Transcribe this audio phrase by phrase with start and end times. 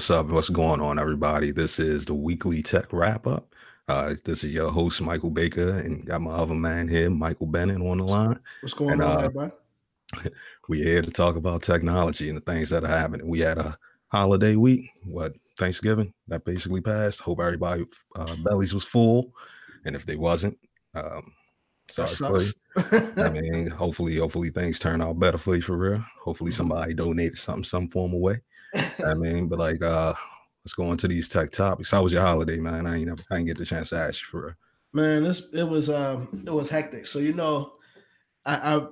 [0.00, 0.28] What's up?
[0.28, 1.50] What's going on, everybody?
[1.50, 3.54] This is the weekly tech wrap up.
[3.86, 7.82] Uh, this is your host, Michael Baker, and got my other man here, Michael Bennett,
[7.82, 8.40] on the line.
[8.62, 9.52] What's going And, on, uh, everybody?
[10.70, 13.28] We're here to talk about technology and the things that are happening.
[13.28, 13.76] We had a
[14.08, 17.20] holiday week, what Thanksgiving that basically passed.
[17.20, 17.84] Hope everybody
[18.16, 19.34] uh, bellies was full,
[19.84, 20.58] and if they wasn't,
[20.94, 21.30] um,
[21.90, 22.52] sorry That for you.
[22.74, 23.18] sucks.
[23.18, 26.02] I mean, hopefully, hopefully things turn out better for you for real.
[26.22, 26.56] Hopefully, Mhm.
[26.56, 28.40] somebody donated something some form of way.
[28.74, 30.14] I mean, but like, uh,
[30.64, 31.90] let's go into these tech topics.
[31.90, 32.86] How was your holiday, man?
[32.86, 34.54] I ain't never, I didn't get the chance to ask you for real.
[34.92, 37.06] Man, this it was um it was hectic.
[37.06, 37.74] So you know,
[38.44, 38.86] I, I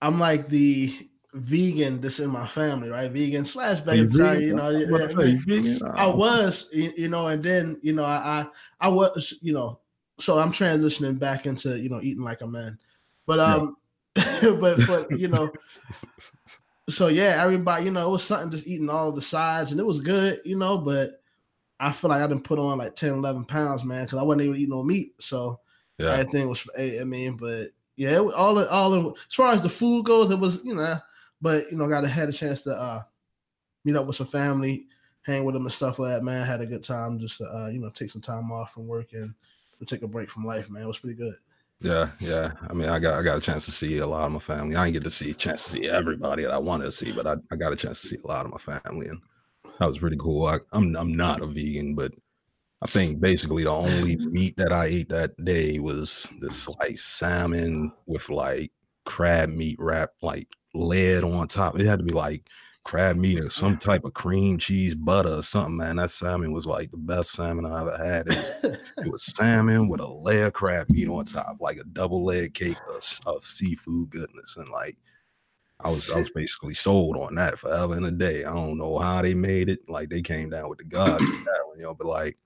[0.00, 3.10] I'm like the vegan that's in my family, right?
[3.10, 4.42] Vegan slash vegetarian.
[4.42, 5.78] You know, yeah, vegan?
[5.94, 8.46] I Oh, was, you know, and then you know, I
[8.80, 9.80] I, I was, you know,
[10.18, 12.78] so I'm transitioning back into you know eating like a man,
[13.26, 13.54] but Yeah.
[13.56, 13.76] um,
[14.60, 15.52] but for you know,
[16.88, 19.80] so yeah, everybody, you know, it was something just eating all of the sides, and
[19.80, 21.22] it was good, you know, but
[21.78, 24.42] I feel like I didn't put on like 10, 11 pounds, man, because I wasn't
[24.42, 25.14] able to eat no meat.
[25.20, 25.60] So
[25.98, 29.52] yeah, everything was, I I mean, but yeah, it all of, all of, as far
[29.52, 30.96] as the food goes, it was, you know,
[31.40, 33.02] but you know, got to had a chance to uh
[33.84, 34.86] meet up with some family,
[35.22, 36.46] hang with them and stuff like that, man.
[36.46, 39.12] Had a good time, just to, uh, you know, take some time off from work
[39.12, 39.34] and
[39.86, 40.84] take a break from life, man.
[40.84, 41.34] It was pretty good.
[41.82, 42.52] Yeah, yeah.
[42.68, 44.76] I mean, I got, I got a chance to see a lot of my family.
[44.76, 47.12] I didn't get to see a chance to see everybody that I wanted to see,
[47.12, 49.20] but I, I got a chance to see a lot of my family, and
[49.78, 50.46] that was pretty cool.
[50.46, 52.12] I, I'm, I'm not a vegan, but
[52.82, 57.92] I think basically the only meat that I ate that day was this like salmon
[58.06, 58.72] with like
[59.04, 61.78] crab meat wrapped like lead on top.
[61.78, 62.48] It had to be like
[62.84, 65.96] crab meat or some type of cream cheese butter or something, man.
[65.96, 68.26] That salmon was like the best salmon I ever had.
[68.26, 68.50] It was,
[68.98, 72.54] it was salmon with a layer of crab meat on top, like a double leg
[72.54, 74.56] cake of, of seafood goodness.
[74.56, 74.96] And like
[75.80, 78.44] I was I was basically sold on that forever and a day.
[78.44, 79.80] I don't know how they made it.
[79.88, 82.36] Like they came down with the gods with that one, you know, but like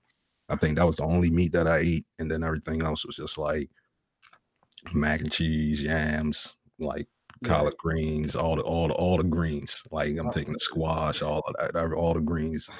[0.49, 3.15] I think that was the only meat that I ate, and then everything else was
[3.15, 3.69] just like
[4.93, 7.07] mac and cheese, yams, like.
[7.43, 9.83] Collard greens, all the all the all the greens.
[9.91, 12.69] Like I'm Uh, taking the squash, all of that, all the greens.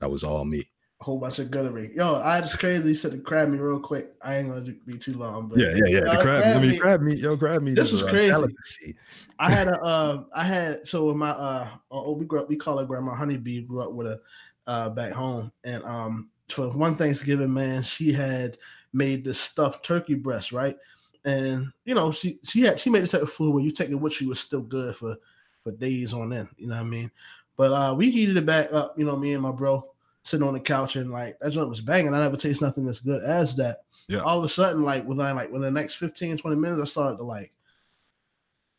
[0.00, 0.68] That was all me.
[1.00, 1.94] A whole bunch of guttery.
[1.94, 2.94] Yo, I just crazy.
[2.94, 4.14] Said to crab me real quick.
[4.22, 6.00] I ain't gonna be too long, but Yeah, yeah, yeah.
[6.00, 7.74] The Uh, crab, crab mean, meat- crab meat, yo, crab me.
[7.74, 8.32] This is was crazy.
[8.32, 8.96] delicacy.
[9.38, 12.56] I had a uh, I had so with my uh oh we grew up we
[12.56, 14.20] call her grandma honeybee grew up with a
[14.66, 18.58] uh back home and um for one Thanksgiving man she had
[18.92, 20.76] made this stuffed turkey breast right
[21.24, 23.90] and you know she she had she made this type of food where you take
[23.90, 25.16] it with you was still good for
[25.62, 27.10] for days on end you know what I mean
[27.56, 29.90] but uh we heated it back up you know me and my bro
[30.22, 33.00] sitting on the couch and like that joint was banging I never taste nothing as
[33.00, 34.20] good as that Yeah.
[34.20, 37.16] all of a sudden like within like within the next 15 20 minutes I started
[37.18, 37.52] to like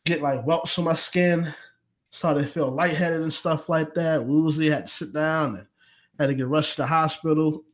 [0.04, 1.52] get like welts on my skin,
[2.10, 4.24] started to feel lightheaded and stuff like that.
[4.24, 5.66] Woozy, had to sit down and
[6.18, 7.64] had to get rushed to the hospital.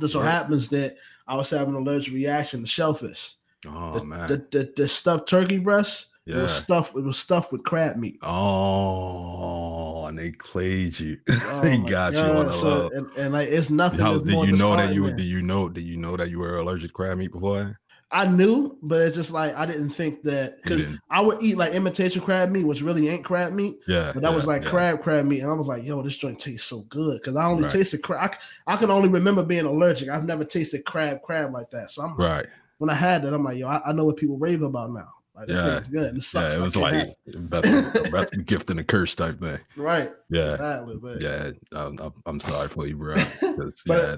[0.00, 0.30] Just so Right.
[0.30, 0.96] happens that
[1.28, 3.34] I was having an allergic reaction to shellfish.
[3.66, 4.28] Oh the, man.
[4.28, 6.56] the, the, the stuffed turkey breast, it was yeah.
[6.58, 8.18] stuffed, it was stuffed with crab meat.
[8.22, 11.18] Oh, and they played you.
[11.46, 12.90] Oh they got you on the so- low.
[12.90, 14.00] and, and like it's nothing.
[14.00, 15.10] How did you know that you were?
[15.12, 15.28] disheartening.
[15.28, 15.68] You know?
[15.68, 17.78] Did you know that you were allergic to crab meat before?
[18.14, 20.98] I knew, but it's just like I didn't think that because.
[21.10, 23.78] I would eat like imitation crab meat, which really ain't crab meat.
[23.88, 24.12] Yeah.
[24.12, 24.70] But that was like yeah.
[24.70, 27.44] crab, crab meat, and I was like, "Yo, this joint tastes so good." Because I
[27.46, 27.72] only Right.
[27.72, 28.34] tasted crab.
[28.66, 30.08] I, I can only remember being allergic.
[30.10, 31.90] I've never tasted crab, crab like that.
[31.90, 32.46] So I'm Right.
[32.82, 35.08] When I had that, I'm like, "Yo, I, I know what people rave about now.
[35.36, 35.76] Like, Yeah.
[35.76, 36.52] thing's good." It sucks.
[36.54, 36.58] Yeah.
[36.58, 39.60] It was like best, best gift and a curse type thing.
[39.76, 40.54] right, Yeah.
[40.54, 40.96] exactly.
[41.00, 41.50] But Yeah.
[41.72, 43.14] I'm, I'm, I'm sorry for you, bro.
[43.40, 44.16] But, yeah.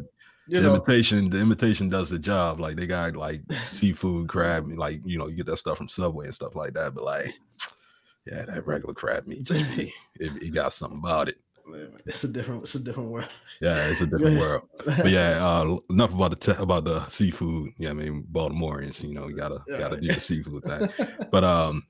[0.48, 2.58] you the know, imitation, the imitation does the job.
[2.58, 6.24] Like they got like seafood crab, like you know, you get that stuff from Subway
[6.26, 6.94] and stuff like that.
[6.94, 7.34] But like,
[8.26, 11.36] yeah, that regular crab meat, just it, it got something about it.
[12.06, 13.32] it's a different, it's a different world.
[13.60, 14.62] Yeah, it's a different world.
[14.86, 17.70] But yeah, uh, enough about the te- about the seafood.
[17.78, 19.78] Yeah, I mean Baltimoreans, you know, you gotta Yeah.
[19.78, 20.88] gotta do the seafood thing.
[21.30, 21.84] But um,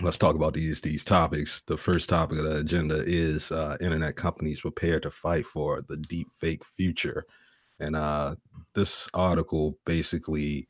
[0.00, 1.62] let's talk about these these topics.
[1.66, 5.96] The first topic of the agenda is uh, internet companies prepare to fight for the
[5.96, 7.24] deep fake future,
[7.80, 8.36] and uh,
[8.74, 10.68] this article basically.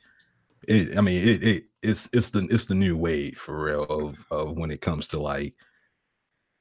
[0.67, 4.17] It, I mean, it, it it's it's the it's the new wave for real of
[4.31, 5.55] of when it comes to like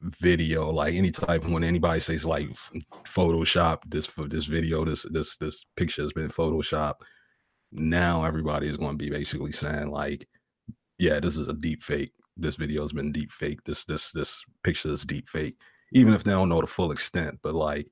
[0.04, 2.50] video, like any type when anybody says like
[3.06, 6.96] Photoshop this for this video, this this this picture has been Photoshop.
[7.72, 10.28] Now everybody is going to be basically saying like,
[11.00, 12.12] yeah, this is a deep fake.
[12.36, 13.64] This video has been deep fake.
[13.66, 15.56] This this this picture is deep fake.
[15.94, 17.88] Even if they don't know the full extent, but like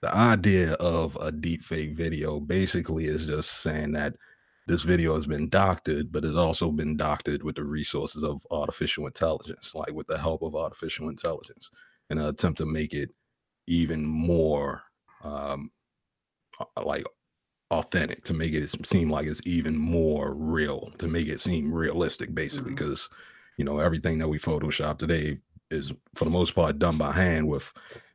[0.00, 4.16] the idea of a deep fake video basically is just saying that
[4.66, 9.06] this video has been doctored, but has also been doctored with the resources of artificial
[9.06, 11.70] intelligence, like with the help of artificial intelligence,
[12.10, 13.10] in an attempt to make it
[13.66, 14.82] even more
[15.22, 15.70] um
[16.84, 17.04] like
[17.70, 22.34] authentic to make it seem like it's even more real to make it seem realistic
[22.34, 23.08] basically because
[23.56, 25.38] you know everything that we photoshop today
[25.70, 27.72] is for the most part done by hand with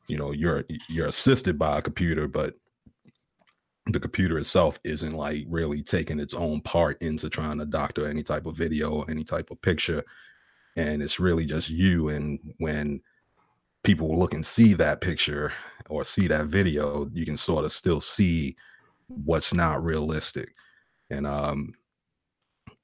[0.07, 2.56] you know you're you're assisted by a computer but
[3.94, 8.24] the computer itself isn't like really taking its own part into trying to doctor any
[8.24, 10.04] type of video or any type of picture.
[10.76, 13.02] And it's really just you and when
[13.84, 15.52] people look and see that picture
[15.90, 18.56] or see that video you can sort of still see
[19.08, 20.54] what's not realistic.
[21.10, 21.74] And um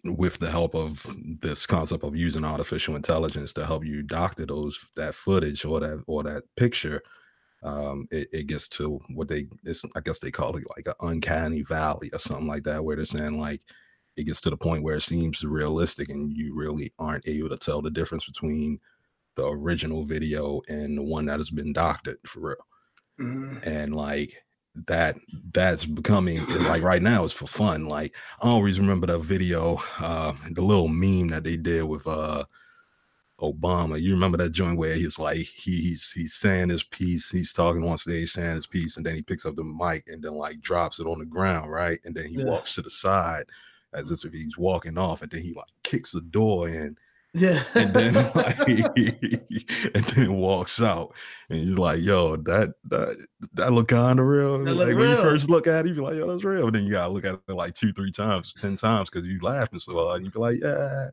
[0.06, 1.06] with the help of
[1.42, 6.04] this concept of using artificial intelligence to help you doctor those that footage or that
[6.08, 7.02] or that picture
[7.64, 10.94] um it, it gets to what they it's i guess they call it like an
[11.10, 13.62] uncanny valley or something like that where they're saying like
[14.18, 17.58] it gets to the point where it seems realistic and you really aren't able to
[17.58, 18.80] tell the difference between
[19.36, 22.58] the original video and the one that has been doctored for real
[23.20, 23.66] Mhm.
[23.66, 24.44] and like
[24.88, 25.16] that
[25.54, 30.34] that's becoming like right now it's for fun like i always remember that video uh
[30.52, 32.44] the little meme that they did with uh
[33.42, 37.52] obama you remember that joint where he's like he, he's he's saying his piece he's
[37.52, 40.34] talking on stage saying his piece and then he picks up the mic and then
[40.34, 42.00] like drops it on the ground right?
[42.06, 42.46] And then he Yeah.
[42.46, 43.44] walks to the side
[43.94, 46.96] as if he's walking off and then he like kicks the door in
[47.34, 47.64] Yeah.
[47.76, 51.14] and then like and then walks out.
[51.50, 53.18] And you're like yo that that
[53.54, 54.64] that look kind of real.
[54.64, 56.68] That like when you first look at it you're like yo that's real.
[56.68, 59.40] And then you gotta look at it like two three times ten times because you
[59.42, 61.10] laughing so hard and you be like yeah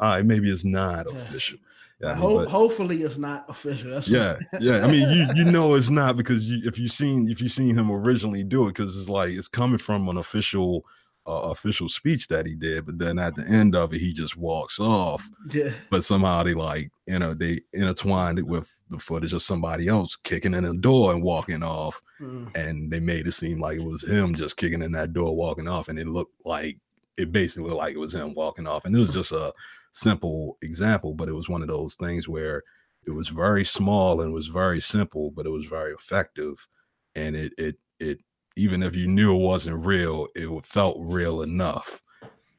[0.00, 1.18] all right maybe it's not Yeah.
[1.18, 1.58] official
[2.02, 3.90] yeah, I mean, hope, but- hopefully it's not official.
[3.90, 6.88] That's yeah what- yeah i mean you you know it's not because you if you
[6.88, 10.16] seen if you seen him originally do it because it's like it's coming from an
[10.16, 10.84] official
[11.26, 14.38] uh, official speech that he did but then at the end of it he just
[14.38, 15.70] walks off yeah.
[15.90, 20.16] but somehow they like you know they intertwined it with the footage of somebody else
[20.16, 22.54] kicking in the door and walking off Mm.
[22.54, 25.66] and they made it seem like it was him just kicking in that door walking
[25.68, 26.76] off and it looked like
[27.16, 29.50] it basically looked like it was him walking off and it was just a
[29.92, 32.62] simple example but it was one of those things where
[33.06, 36.66] it was very small and it was very simple but it was very effective.
[37.14, 38.18] And it it it
[38.56, 42.02] even if you knew it wasn't real it felt real enough.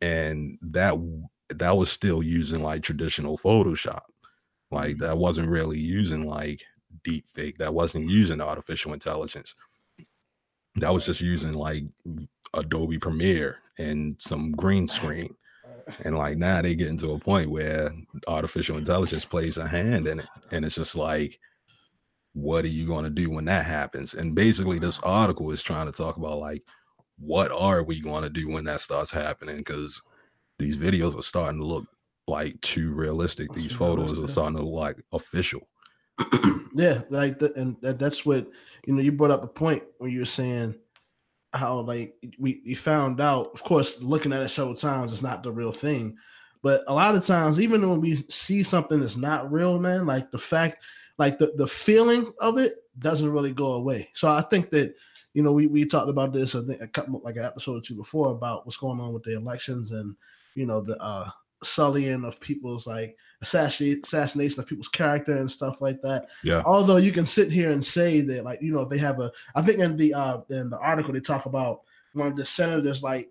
[0.02, 0.96] And that
[1.50, 4.02] that was still using like traditional photoshop.
[4.72, 5.04] Like mm-hmm.
[5.04, 6.64] that wasn't really using like
[7.04, 9.56] deep fake that wasn't using artificial intelligence.
[10.76, 11.84] That was just using like
[12.54, 15.36] adobe premiere and some green screen
[16.04, 17.92] and like now they getting to a point where
[18.28, 20.28] artificial intelligence plays a hand in it.
[20.52, 21.40] And it's just like
[22.34, 24.14] what are you going to do when that happens?
[24.14, 26.64] And basically this article is trying to talk about like
[27.20, 29.58] what are we going to do when that starts happening?
[29.58, 30.02] Because
[30.58, 31.86] these videos are starting to look
[32.28, 33.50] like too realistic.
[33.52, 35.68] Oh, these photos are starting to look like official.
[36.74, 38.48] Yeah, like the, and that, that's what
[38.88, 39.02] you know.
[39.02, 40.76] You brought up a point when you were saying
[41.54, 43.52] how like we we found out.
[43.54, 46.18] Of course, looking at it several times, it's not the real thing.
[46.62, 50.32] But a lot of times, even when we see something that's not real, man, like
[50.32, 50.84] the fact,
[51.18, 54.10] like the the feeling of it doesn't really go away.
[54.14, 54.96] So I think that
[55.34, 56.56] you know we we talked about this.
[56.56, 59.24] I think a couple like an episode or two before about what's going on with
[59.24, 60.16] the elections and
[60.56, 61.30] you know the uh
[61.64, 66.28] sullying of people's like assassination assassination of people's character and stuff like that.
[66.44, 66.62] Yeah.
[66.66, 69.62] Although you can sit here and say that like you know they have a i
[69.62, 71.82] think in the uh in the article they talk about
[72.14, 73.30] one of the senators like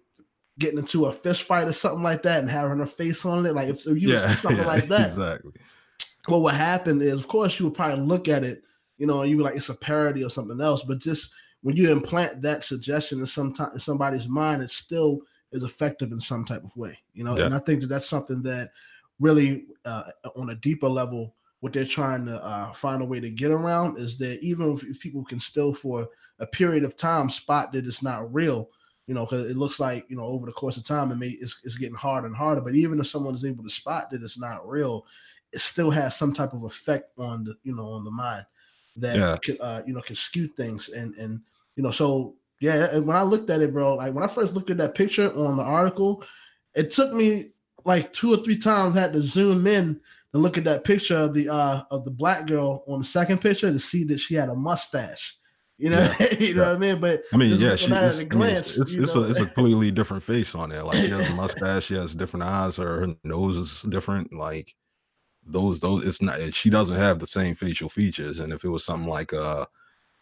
[0.58, 3.54] getting into a fist fight or something like that and having her face on it
[3.54, 5.08] like if, if you yeah, see something yeah, like that.
[5.10, 5.52] exactly.
[6.26, 8.62] What would happen is of course you would probably look at it
[8.98, 11.76] you know and you be like it's a parody or something else but just when
[11.76, 15.20] you implant that suggestion in some in somebody's mind it still
[15.52, 17.36] is effective in some type of way you know?
[17.36, 17.46] Yeah.
[17.46, 18.70] and i think that that's something that
[19.20, 23.30] really uh, on a deeper level what they're trying to uh, find a way to
[23.30, 26.08] get around is that even if, if people can still for
[26.38, 28.68] a period of time spot that it's not real
[29.06, 31.28] you know because it looks like you know over the course of time it may
[31.28, 34.22] it's, it's getting harder and harder but even if someone is able to spot that
[34.22, 35.04] it's not real
[35.52, 38.44] it still has some type of effect on the you know on the mind
[38.96, 39.54] that Yeah.
[39.60, 41.40] uh you know can skew things and and
[41.76, 44.54] you know so yeah and when i looked at it bro like when i first
[44.54, 46.24] looked at that picture on the article
[46.74, 47.50] it took me
[47.84, 50.00] like two or three times had to zoom in
[50.32, 53.40] to look at that picture of the uh of the black girl on the second
[53.40, 55.36] picture to see that she had a mustache
[55.78, 58.14] you know you know what i mean but I mean, yeah, she, it's, at a
[58.14, 60.84] I mean, glance, it's, it's, it's a it's a completely different face on there.
[60.84, 64.32] Like she has a mustache, she has different eyes, her, her nose is different.
[64.32, 64.74] Like
[65.44, 68.40] those those it's not she doesn't have the same facial features.
[68.40, 69.66] And if it was something like uh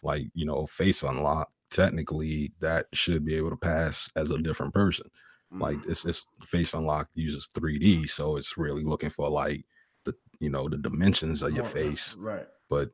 [0.02, 4.72] like you know face unlock, technically that should be able to pass as a different
[4.72, 5.10] person.
[5.50, 5.90] Like Mm.
[5.90, 9.64] it's it's face unlock uses 3D, so it's really looking for like
[10.04, 12.90] the you know the dimensions of your face right but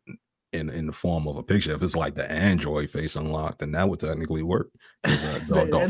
[0.54, 1.73] in in the form of a picture.
[1.73, 4.68] If it's like the Android face unlock, then that would technically work.
[5.04, 5.38] Uh,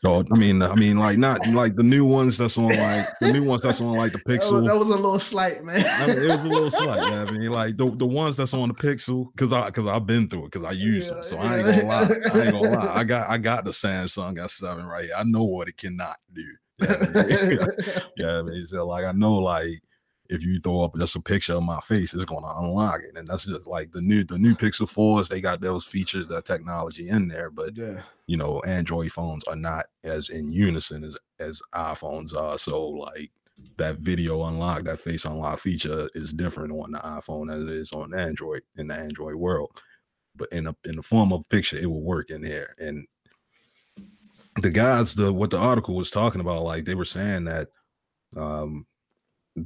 [0.00, 3.32] so I mean, I mean, like not like the new ones that's on like the
[3.32, 4.66] new ones that's on like the Pixel.
[4.66, 5.84] That was, a little slight, man.
[5.86, 7.10] I mean, it was a little slight.
[7.10, 10.06] Yeah, I mean, like the, the ones that's on the Pixel, because I because I've
[10.06, 11.24] been through it because I use yeah, them.
[11.24, 11.42] So yeah.
[11.42, 12.00] I ain't gonna lie.
[12.02, 12.94] I ain't gonna lie.
[12.94, 15.06] I got I got the Samsung S7 right.
[15.06, 15.14] Here.
[15.16, 16.44] I know what it cannot do.
[16.80, 17.58] Yeah, I mean,
[18.16, 19.80] yeah, I mean, so like I know like
[20.32, 23.16] if you throw up just a picture of my face, it's gonna unlock it.
[23.16, 26.46] And that's just like the new the new Pixel 4s, they got those features, that
[26.46, 28.00] technology in there, but yeah.
[28.26, 32.58] you know, Android phones are not as in unison as as iPhones are.
[32.58, 33.30] So like
[33.76, 37.92] that video unlock, that face unlock feature is different on the iPhone as it is
[37.92, 39.70] on Android in the Android world.
[40.34, 42.74] But in a in the form of a picture, it will work in here.
[42.78, 43.06] And
[44.62, 47.68] the guys, the what the article was talking about, like they were saying that
[48.34, 48.86] um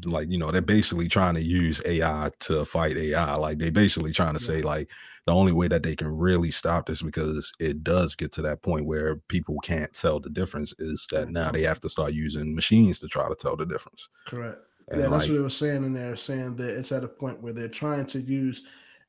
[0.04, 3.34] like you know they're basically trying to use AI to fight AI.
[3.36, 4.88] Like they basically trying to say like
[5.26, 8.62] the only way that they can really stop this because it does get to that
[8.62, 12.54] point where people can't tell the difference is that now they have to start using
[12.54, 14.08] machines to try to tell the difference.
[14.26, 14.58] Correct.
[14.88, 17.42] And yeah, that's what they were saying in there, saying that it's at a point
[17.42, 18.62] where they're trying to use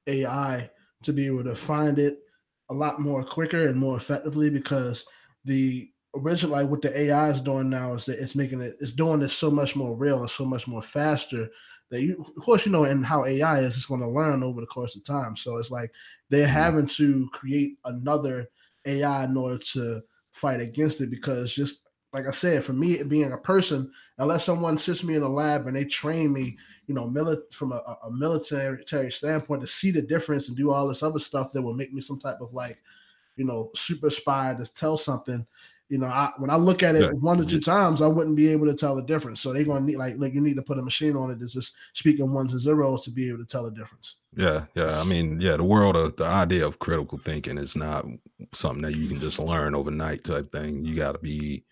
[0.07, 0.69] AI
[1.03, 2.19] to be able to find it
[2.69, 5.05] a lot more quicker and more effectively because
[5.45, 8.91] the originally like what the AI is doing now is that it's making it it's
[8.91, 11.49] doing this so much more real and so much more faster
[11.89, 14.61] that you of course you know and how AI is it's going to learn over
[14.61, 15.35] the course of time.
[15.35, 15.91] So it's like
[16.29, 16.53] they're mm-hmm.
[16.53, 18.47] having to create another
[18.85, 21.81] AI in order to fight against it because just
[22.13, 25.67] like I said, for me being a person, unless someone sits me in a lab
[25.67, 30.01] and they train me, you know, mili- from a, a military standpoint to see the
[30.01, 32.81] difference and do all this other stuff that will make me some type of like,
[33.35, 35.45] you know, super spy to tell something
[35.89, 37.09] you know, I, when I look at it yeah.
[37.11, 39.39] one or two times, I wouldn't be able to tell the difference.
[39.39, 41.53] So they're to need like like you need to put a machine on it that's
[41.53, 44.17] just speaking ones and zeros to be able to tell the difference.
[44.35, 44.99] Yeah, yeah.
[44.99, 48.05] I mean, yeah, the world of the idea of critical thinking is not
[48.53, 50.83] something that you can just learn overnight type thing.
[50.83, 51.63] You got to be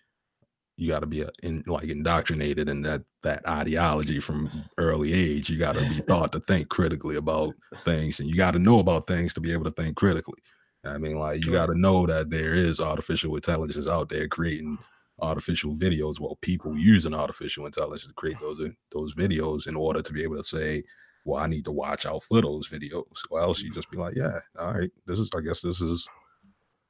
[0.78, 5.50] you got to be uh, in like indoctrinated in that that ideology from early age.
[5.50, 7.54] You got to be taught to think critically about
[7.84, 10.38] things, and you got to know about things to be able to think critically.
[10.86, 14.78] I mean, like you got to know that there is artificial intelligence out there creating
[15.20, 16.20] artificial videos.
[16.20, 18.60] Well, people using artificial intelligence to create those
[18.92, 20.82] those videos in order to be able to say,
[21.24, 23.74] "Well, I need to watch out for those videos." Or else you mm-hmm.
[23.74, 25.30] just be like, "Yeah, all right, this is.
[25.36, 26.08] I guess this is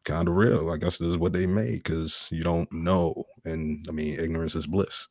[0.05, 0.71] kind of real.
[0.71, 4.55] I guess this is what they made because you don't know, and I mean, ignorance
[4.55, 5.09] is bliss."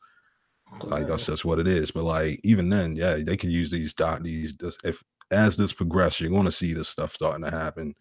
[0.81, 1.91] Like that's just what it is.
[1.91, 5.73] But like even then, yeah, they could use these dot these this, if as this
[5.73, 7.95] progresses, you're going to see this stuff starting to happen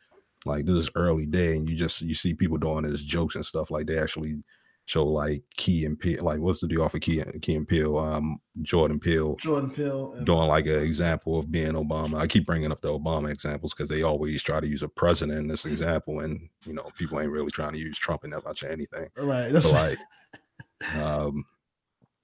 [0.45, 3.47] like this is early day, and you just you see people doing this jokes and
[3.47, 4.37] stuff like they actually
[4.87, 7.97] show like Key and Peele, like what's the deal off of Key, Key and Peele,
[7.97, 12.19] um, Jordan Peele, Jordan Peele, doing like an example of being Obama.
[12.19, 15.39] I keep bringing up the Obama examples because they always try to use a president
[15.39, 18.45] in this example, and you know people ain't really trying to use Trump in that
[18.45, 19.09] much of anything.
[19.17, 19.51] Right.
[19.53, 19.99] That's like,
[20.95, 21.45] um,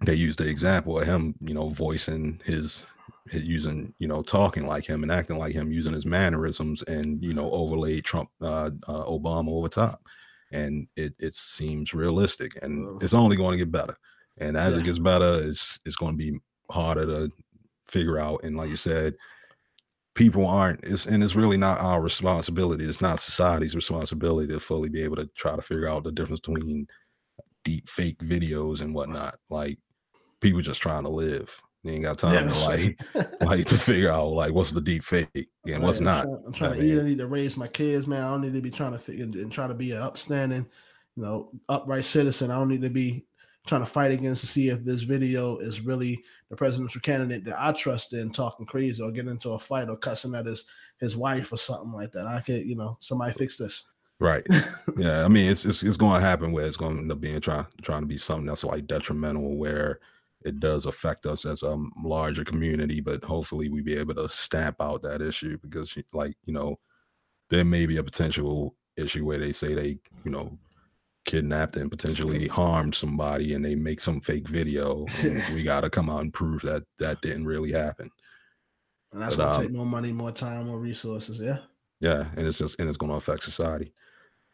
[0.05, 2.87] they use the example of him, you know, voicing his
[3.33, 7.33] using you know talking like him and acting like him using his mannerisms and you
[7.33, 10.01] know overlaid trump uh, uh, obama over top.
[10.53, 13.97] And it, it seems realistic and it's only going to get better.
[14.39, 14.81] And as yeah.
[14.81, 16.39] it gets better it's it's going to be
[16.71, 17.31] harder to
[17.87, 18.43] figure out.
[18.43, 19.15] And like you said
[20.15, 22.85] people aren't it's and it's really not our responsibility.
[22.85, 26.41] It's not society's responsibility to fully be able to try to figure out the difference
[26.41, 26.87] between
[27.65, 29.37] deep fake videos and whatnot.
[29.51, 29.79] Like
[30.41, 33.01] people just trying to live you ain't got time yeah, to like
[33.41, 36.27] like to figure out like what's the deep fake and what's not.
[36.27, 36.99] I'm trying, to eat.
[36.99, 38.23] I need to raise my kids, man.
[38.23, 40.67] I don't need to be trying to figure and trying to be an upstanding,
[41.17, 42.51] you know, upright citizen.
[42.51, 43.25] I don't need to be
[43.67, 47.57] trying to fight against to see if this video is really the presidential candidate that
[47.59, 50.65] I trust in talking crazy or getting into a fight or cussing at his
[50.99, 52.27] his wife or something like that.
[52.27, 53.85] I could, you know, somebody fix this.
[54.19, 54.47] Right.
[54.99, 55.25] yeah.
[55.25, 57.41] I mean, it's, it's it's going to happen where it's going to end up being
[57.41, 60.01] trying trying to be something that's like detrimental where
[60.45, 64.77] it does affect us as a larger community, but hopefully we be able to stamp
[64.81, 66.79] out that issue because, like, you know,
[67.51, 70.59] there may be a potential issue where they say they, you know,
[71.27, 75.07] kidnapped and potentially harmed somebody and they make some fake video.
[75.53, 78.11] we got to come out and prove that that didn't really happen.
[79.13, 81.39] And that's going to um, take more money, more time, more resources.
[81.39, 81.59] Yeah.
[82.01, 82.27] Yeah.
[82.37, 83.93] And it's just, and it's going to affect society.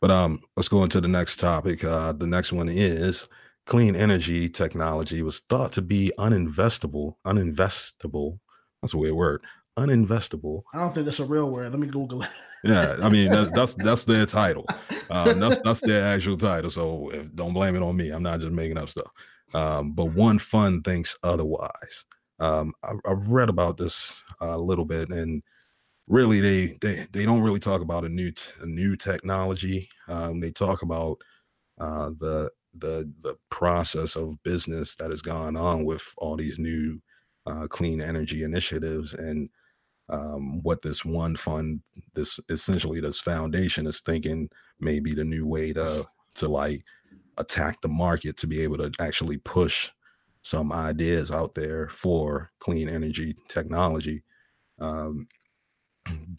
[0.01, 1.85] But um, let's go into the next topic.
[1.85, 3.29] Uh, the next one is
[3.67, 8.39] clean energy technology was thought to be uninvestable, uninvestable.
[8.81, 9.43] That's a weird word.
[9.79, 10.63] Uninvestable.
[10.73, 11.71] I don't think that's a real word.
[11.71, 12.31] Let me Google it.
[12.65, 14.67] yeah, I mean that's that's that's their title.
[15.11, 16.71] Um, that's that's their actual title.
[16.71, 18.11] So if, don't blame it on me.
[18.11, 19.11] I'm not just making up stuff.
[19.53, 22.07] Um, but one fund thinks otherwise.
[22.39, 25.43] Um, I, have read about this a little bit, and
[26.07, 29.91] really they they they don't really talk about a new t- a new technology.
[30.09, 31.19] Um, they talk about
[31.79, 37.01] uh, the the the process of business that has gone on with all these new
[37.47, 39.49] uh, clean energy initiatives and
[40.09, 41.81] um, what this one fund,
[42.15, 46.07] this essentially this foundation is thinking may be the new way to
[46.37, 46.85] to like
[47.39, 49.91] attack the market to be able to actually push
[50.43, 54.23] some ideas out there for clean energy technology.
[54.79, 55.27] Um,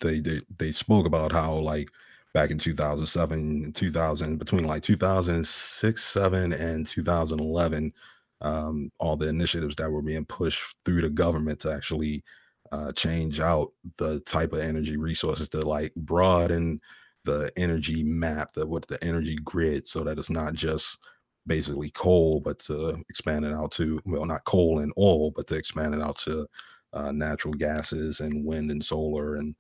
[0.01, 1.89] they they they spoke about how like
[2.34, 7.93] back in 2007 2000 between like 2006 7 and 2011
[8.41, 12.24] um, all the initiatives that were being pushed through the government to actually
[12.72, 16.79] uh, change out the type of energy resources to like broaden
[17.24, 20.98] the energy map the what the energy grid so that it's not just
[21.46, 25.55] basically coal but to expand it out to well not coal and oil but to
[25.55, 26.46] expand it out to
[26.93, 29.55] uh, natural gases and wind and solar and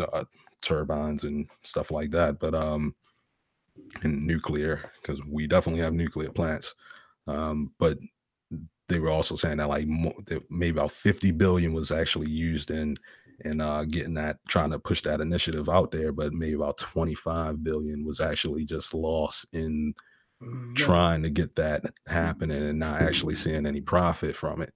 [0.00, 0.24] uh,
[0.60, 2.38] turbines and stuff like that.
[2.38, 2.94] But um,
[4.02, 6.74] and nuclear because we definitely have nuclear plants.
[7.26, 7.98] Um, but
[8.88, 12.70] they were also saying that like more, that maybe about 50 billion was actually used
[12.70, 12.96] in
[13.44, 17.62] in uh, getting that trying to push that initiative out there, but maybe about 25
[17.62, 19.94] billion was actually just lost in
[20.42, 24.72] mm, trying to get that happening and not actually seeing any profit from it.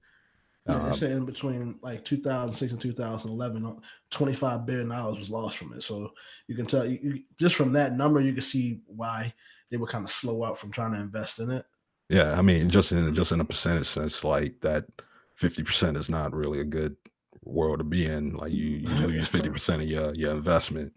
[0.67, 3.75] Yeah, um, saying between like 2006 and 2011, uh,
[4.11, 5.83] 25 billion dollars was lost from it.
[5.83, 6.13] So
[6.47, 9.35] you can tell, you, you, just from that number, you can see why
[9.71, 11.65] they were kind of slow out from trying to invest in it.
[12.09, 14.85] Yeah, I mean, just in just in a percentage sense, like that
[15.37, 16.95] 50 percent is not really a good
[17.43, 18.35] world to be in.
[18.35, 20.93] Like you, you lose 50 percent of your your investment,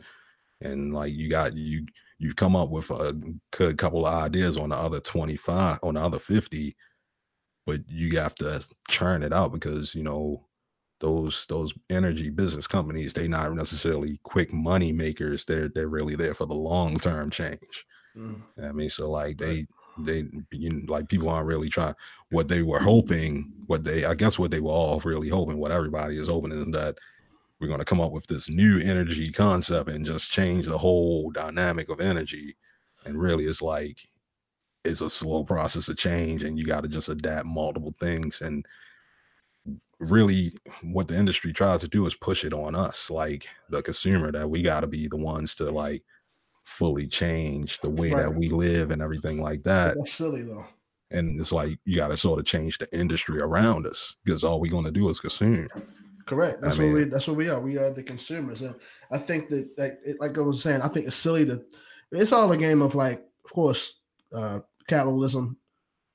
[0.62, 1.86] and like you got you
[2.20, 3.20] you come up with a
[3.52, 6.76] good couple of ideas on the other 25 on the other 50
[7.66, 10.46] but you have to churn it out because you know
[11.00, 15.46] those those energy business companies they not necessarily quick money makers.
[15.46, 17.86] They're they're really there for the long term change.
[18.18, 18.42] Mm.
[18.64, 18.90] i mean?
[18.90, 19.66] So like they
[19.98, 21.96] they you know, like people aren't really trying
[22.30, 25.72] what they were hoping what they i guess what they were all really hoping what
[25.72, 26.98] everybody is hoping is that
[27.60, 31.32] we're going to come up with this new energy concept and just change the whole
[31.32, 32.56] dynamic of energy.
[33.06, 34.08] And really it's like
[34.86, 38.66] it's a slow process of change and you got to just adapt multiple things and
[40.00, 40.52] really
[40.84, 44.50] what the industry tries to do is push it on us like the consumer that
[44.50, 46.04] we got to be the ones to like
[46.64, 48.24] fully change the way right.
[48.24, 49.96] that we live and everything like that.
[49.96, 50.66] That's silly though.
[51.12, 54.60] And it's like you got to sort of change the industry around us because all
[54.60, 55.70] we're going to do is consume.
[56.26, 56.60] Correct.
[56.62, 57.60] That's I mean, what we that's what we are.
[57.60, 58.76] We are the consumers and
[59.12, 61.64] i think that like, like i was saying i think it's silly to
[62.12, 64.00] it's all a game of like of course
[64.34, 65.58] uh capitalism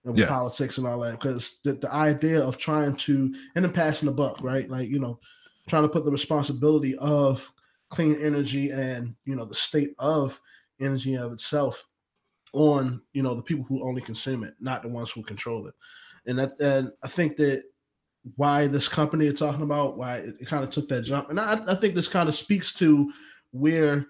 [0.05, 0.27] and yeah.
[0.27, 4.13] politics and all that because the, the idea of trying to and then passing the
[4.13, 4.69] buck right?
[4.71, 5.19] Like you know
[5.69, 7.51] trying to put the responsibility of
[7.91, 10.41] clean energy and you know the state of
[10.81, 11.85] energy of itself
[12.53, 15.75] on you know the people who only consume it not the ones who control it.
[16.27, 17.65] And that and i think that
[18.37, 21.31] why this company are talking about why it, it kind of took that jump.
[21.31, 23.13] And I, I think this kind of speaks to
[23.53, 24.07] where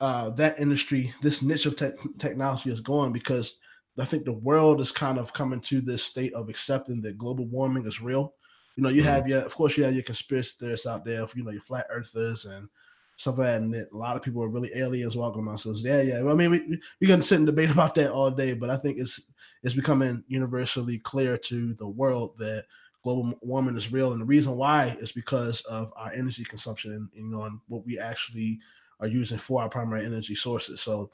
[0.00, 3.58] uh, that industry this niche of te- technology is going because
[3.98, 7.46] I think the world is kind of coming to this state of accepting that global
[7.46, 8.34] warming is real.
[8.76, 9.10] You know, you mm-hmm.
[9.10, 11.86] have your, of course, you have your conspiracy theorists out there, you know, your flat
[11.90, 12.68] earthers and
[13.16, 13.60] stuff like that.
[13.60, 15.58] And a lot of people are really aliens walking around.
[15.58, 16.18] So yeah, yeah.
[16.20, 18.98] I mean, we we can sit and debate about that all day, but I think
[18.98, 19.20] it's
[19.62, 22.64] it's becoming universally clear to the world that
[23.02, 27.08] global warming is real, and the reason why is because of our energy consumption and
[27.14, 28.58] you know and what we actually
[29.00, 30.80] are using for our primary energy sources.
[30.80, 31.10] So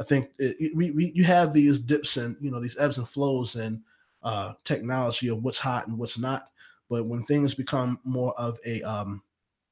[0.00, 3.08] I think it, we, we you have these dips and you know these ebbs and
[3.08, 3.82] flows in
[4.22, 6.48] uh, technology of what's hot and what's not.
[6.88, 9.22] But when things become more of a um,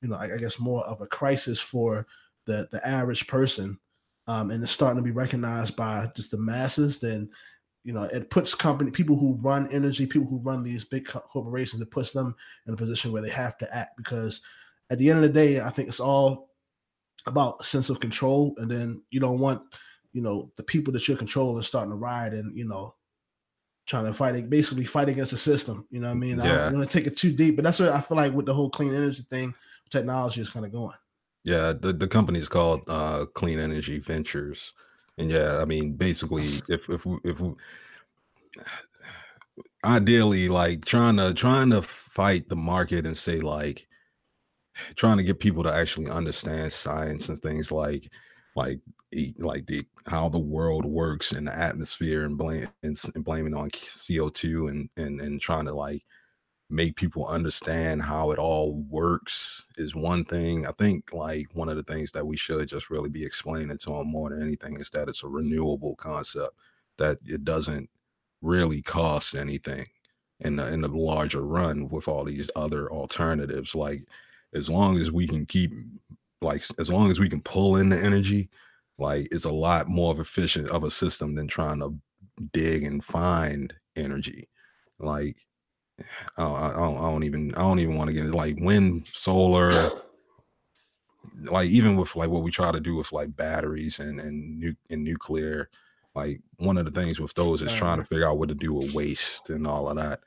[0.03, 2.07] you know I, I guess more of a crisis for
[2.45, 3.79] the the average person,
[4.27, 7.31] um, and it's starting to be recognized by just the masses, then
[7.83, 11.81] you know it puts company people who run energy, people who run these big corporations,
[11.81, 12.35] it puts them
[12.67, 14.43] in a position where they have to act because
[14.91, 16.51] at the end of the day, I think it's all
[17.27, 19.63] about sense of control, and then you don't want
[20.13, 22.95] you know the people that you're controlling starting to riot and you know
[23.87, 26.39] trying to fight basically fight against the system you know what i mean?
[26.39, 26.67] Yeah.
[26.67, 28.55] i'm going to take it too deep but that's what i feel like with the
[28.55, 29.55] whole clean energy thing
[29.91, 30.97] technology is kind of going.
[31.45, 34.75] Yeah the, the company is called uh clean energy ventures.
[35.17, 37.55] And yeah i mean basically if if if we,
[39.85, 43.87] ideally like trying to trying to fight the market and say like
[44.97, 48.11] trying to get people to actually understand science and things like
[48.57, 48.81] like
[49.39, 53.71] like the how the world works and the atmosphere and blame and, and blaming on
[53.71, 56.03] CO2 and and and trying to like
[56.71, 60.67] make people understand how it all works is one thing.
[60.67, 63.91] I think like one of the things that we should just really be explaining to
[63.91, 66.55] them more than anything is that it's a renewable concept
[66.99, 67.89] that it doesn't
[68.43, 69.87] really cost anything
[70.41, 73.75] in the in the larger run with all these other alternatives.
[73.75, 74.05] Like
[74.53, 75.73] as long as we can keep
[76.43, 78.51] like as long as we can pull in the energy,
[78.99, 81.95] like it's a lot more of efficient of a system than trying to
[82.53, 84.49] dig and find energy.
[84.99, 85.37] Like
[86.37, 88.57] I don't, I don't, I don't even I don't even want to get into like
[88.61, 89.91] wind, solar,
[91.45, 94.75] like even with like what we try to do with like batteries and and, nu-
[94.91, 95.69] and nuclear.
[96.15, 98.73] Like one of the things with those is trying to figure out what to do
[98.73, 100.21] with waste and all of that.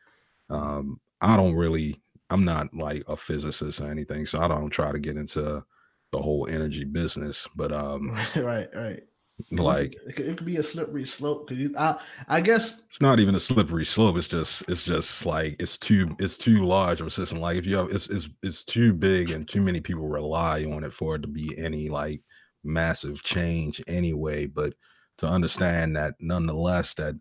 [0.49, 4.93] Um, I don't really, I'm not like a physicist or anything, so I don't try
[4.93, 5.65] to get into
[6.11, 7.47] the whole energy business.
[7.55, 9.03] But um, right, right.
[9.49, 11.49] Like it could, it could be a slippery slope.
[11.49, 14.17] Cause you, I, I guess it's not even a slippery slope.
[14.17, 17.39] It's just, it's just like it's too, it's too large of a system.
[17.39, 20.83] Like if you have, it's, it's, it's too big and too many people rely on
[20.83, 22.21] it for it to be any like
[22.63, 24.45] massive change anyway.
[24.45, 24.75] But
[25.19, 27.15] to understand that nonetheless, that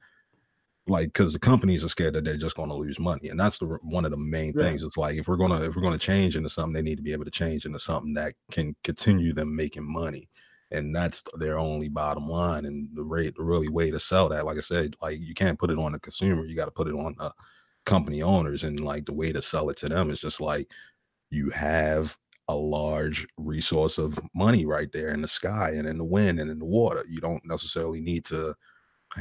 [0.91, 3.59] like because the companies are scared that they're just going to lose money and that's
[3.59, 4.65] the one of the main yeah.
[4.65, 6.83] things it's like if we're going to if we're going to change into something they
[6.83, 10.29] need to be able to change into something that can continue them making money
[10.73, 14.45] and that's their only bottom line and the rate the really way to sell that
[14.45, 16.89] like i said like you can't put it on the consumer you got to put
[16.89, 17.33] it on the
[17.87, 20.69] company owners and like the way to sell it to them is just like
[21.31, 22.17] you have
[22.49, 26.51] a large resource of money right there in the sky and in the wind and
[26.51, 28.55] in the water you don't necessarily need to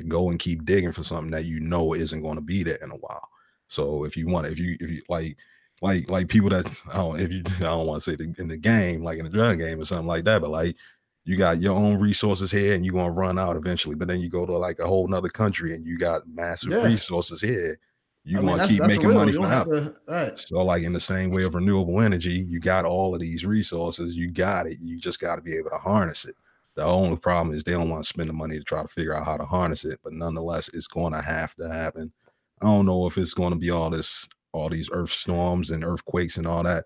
[0.08, 2.92] go and keep digging for something that you know isn't going to be there in
[2.92, 3.28] a while.
[3.68, 5.38] So if you want, if you if you like
[5.82, 8.48] like like people that I don't if you I don't want to say the, in
[8.48, 10.76] the game like in the drug game or something like that, but like
[11.26, 13.96] you got your own resources here and you're gonna run out eventually.
[13.96, 16.84] But then you go to like a whole nother country and you got massive yeah.
[16.84, 17.78] resources here.
[18.24, 19.18] You want to keep making real.
[19.18, 19.96] money forever.
[20.08, 20.38] Right.
[20.38, 24.16] So, like in the same way of renewable energy, you got all of these resources,
[24.16, 24.78] you got it.
[24.82, 26.36] You just got to be able to harness it.
[26.80, 29.14] The only problem is they don't want to spend the money to try to figure
[29.14, 32.10] out how to harness it, but nonetheless, it's going to have to happen.
[32.62, 35.84] I don't know if it's going to be all this, all these earth storms and
[35.84, 36.86] earthquakes and all that.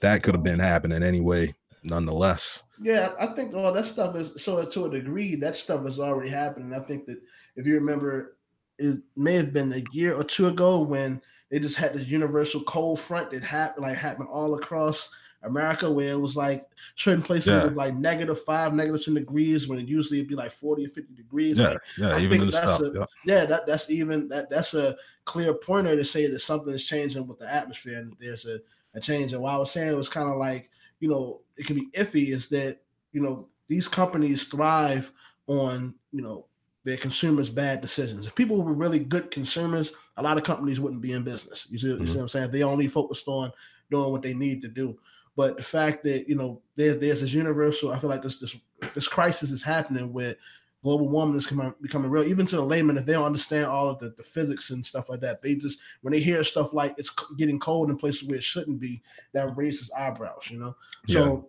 [0.00, 2.62] That could have been happening anyway, nonetheless.
[2.80, 6.30] Yeah, I think all that stuff is so to a degree that stuff is already
[6.30, 6.72] happening.
[6.72, 7.20] I think that
[7.56, 8.38] if you remember,
[8.78, 11.20] it may have been a year or two ago when
[11.50, 15.10] they just had this universal cold front that happened like happened all across
[15.46, 17.64] America, where it was like certain places yeah.
[17.64, 20.90] was like negative five, negative ten degrees, when it usually it'd be like forty or
[20.90, 21.58] fifty degrees.
[21.58, 22.80] Yeah, like, yeah, I even in the stuff.
[22.80, 23.04] A, yeah.
[23.24, 27.26] yeah, that that's even that that's a clear pointer to say that something is changing
[27.26, 28.58] with the atmosphere and there's a,
[28.94, 29.32] a change.
[29.32, 31.88] And what I was saying it was kind of like you know it can be
[31.92, 32.80] iffy is that
[33.12, 35.12] you know these companies thrive
[35.46, 36.46] on you know
[36.86, 38.26] their consumers' bad decisions.
[38.26, 41.66] If people were really good consumers, a lot of companies wouldn't be in business.
[41.68, 42.02] You see, mm-hmm.
[42.02, 42.18] you see mm-hmm.
[42.18, 42.50] what I'm saying?
[42.52, 43.52] They only focused on
[43.90, 44.96] doing what they need to do.
[45.36, 48.56] But the fact that you know there's there's this universal, I feel like this this
[48.94, 50.38] this crisis is happening with
[50.82, 52.24] global warming is becoming, becoming real.
[52.24, 55.08] Even to the layman, if they don't understand all of the, the physics and stuff
[55.08, 58.38] like that, they just when they hear stuff like it's getting cold in places where
[58.38, 60.48] it shouldn't be, that raises eyebrows.
[60.50, 60.76] You know,
[61.08, 61.48] so.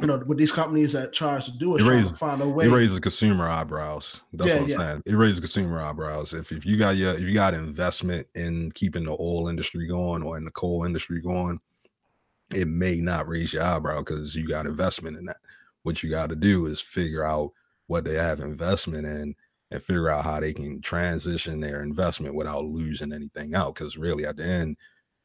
[0.00, 2.66] You know, with these companies that tries to do it, it raises, find a way.
[2.66, 4.22] It raises consumer eyebrows.
[4.32, 4.76] That's yeah, what I'm yeah.
[4.76, 5.02] saying.
[5.06, 6.34] It raises consumer eyebrows.
[6.34, 10.22] If if you got your if you got investment in keeping the oil industry going
[10.22, 11.58] or in the coal industry going,
[12.54, 15.36] it may not raise your eyebrow because you got investment in that.
[15.82, 17.52] What you got to do is figure out
[17.86, 19.34] what they have investment in
[19.70, 23.74] and figure out how they can transition their investment without losing anything out.
[23.74, 24.76] Because really, at the end,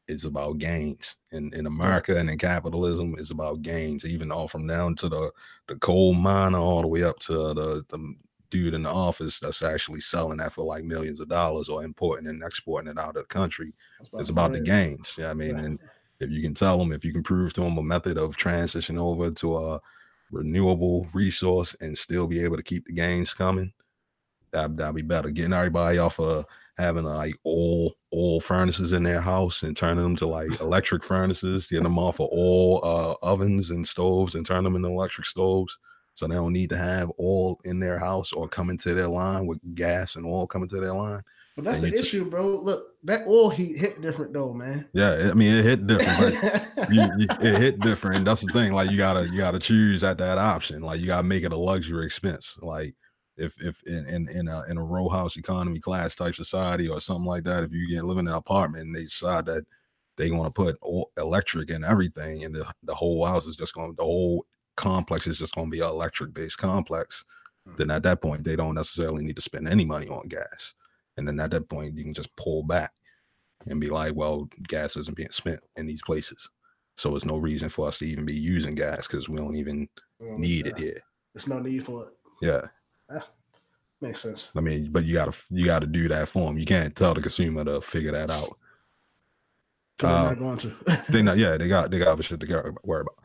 [0.06, 1.16] it's about gains.
[1.32, 4.04] In in America and in capitalism, it's about gains.
[4.04, 5.32] Even all from down to the
[5.68, 8.14] the coal miner, all the way up to the the
[8.50, 12.28] dude in the office that's actually selling that for like millions of dollars or importing
[12.28, 13.72] and exporting it out of the country.
[14.12, 15.16] It's about the gains.
[15.18, 15.80] Yeah, I mean, and
[16.20, 18.98] if you can tell them, if you can prove to them a method of transition
[18.98, 19.80] over to a
[20.30, 23.72] renewable resource and still be able to keep the gains coming,
[24.50, 25.30] that that'd be better.
[25.30, 26.46] Getting everybody off of
[26.76, 31.66] having like oil oil furnaces in their house and turning them to like electric furnaces,
[31.66, 35.78] getting them off of oil uh, ovens and stoves and turn them into electric stoves.
[36.14, 39.46] So they don't need to have oil in their house or coming to their line
[39.46, 41.22] with gas and oil coming to their line.
[41.56, 42.56] But that's the issue, bro.
[42.56, 44.88] Look, that oil heat hit different though, man.
[44.92, 46.34] Yeah, I mean it hit different,
[46.74, 48.24] but you, you, it hit different.
[48.24, 48.72] That's the thing.
[48.72, 50.82] Like you gotta you gotta choose at that option.
[50.82, 52.58] Like you gotta make it a luxury expense.
[52.60, 52.96] Like
[53.36, 56.98] if if in in in a, in a row house economy class type society or
[56.98, 59.64] something like that, if you get live in an apartment and they decide that
[60.16, 60.76] they want to put
[61.16, 64.44] electric and everything, and the, the whole house is just going the whole
[64.76, 67.24] complex is just going to be an electric based complex,
[67.64, 67.76] hmm.
[67.76, 70.74] then at that point they don't necessarily need to spend any money on gas
[71.16, 72.92] and then at that point you can just pull back
[73.66, 76.48] and be like, well, gas isn't being spent in these places.
[76.96, 79.88] So there's no reason for us to even be using gas because we don't even
[80.20, 81.00] Um, need it here.
[81.34, 82.12] There's no need for it.
[82.40, 82.66] Yeah.
[84.00, 84.48] Makes sense.
[84.54, 86.58] I mean, but you gotta you gotta do that for them.
[86.58, 88.58] You can't tell the consumer to figure that out.
[90.02, 91.04] Uh, they're not going to.
[91.08, 93.16] They not yeah, they got they got other shit to worry about.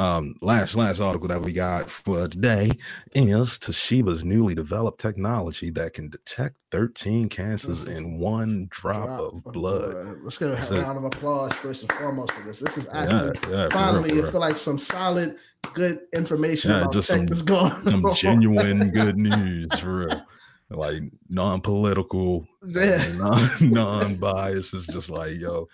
[0.00, 2.70] Um, last last article that we got for today
[3.12, 9.44] is Toshiba's newly developed technology that can detect 13 cancers in one drop, Drop of
[9.52, 10.16] blood.
[10.22, 12.60] Let's give a round of applause first and foremost for this.
[12.60, 14.30] This is Yeah, actually yeah, for real, finally for it real.
[14.32, 15.36] feel like some solid,
[15.74, 17.28] good information Yeah, about just some-
[17.84, 20.22] some genuine good news for real.
[20.70, 23.06] Like non-political, Yeah.
[23.16, 24.72] non non-biased.
[24.72, 25.68] It's just like, yo,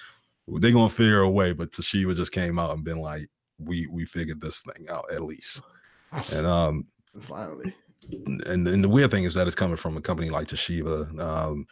[0.49, 1.53] they gonna figure a way.
[1.53, 5.23] But Toshiba just came out and been like, we we figured this thing out at
[5.23, 5.63] least.
[6.33, 6.87] And um
[7.21, 7.75] Finally,
[8.47, 11.19] and, and the weird thing is that it's coming from a company like Toshiba.
[11.19, 11.67] Um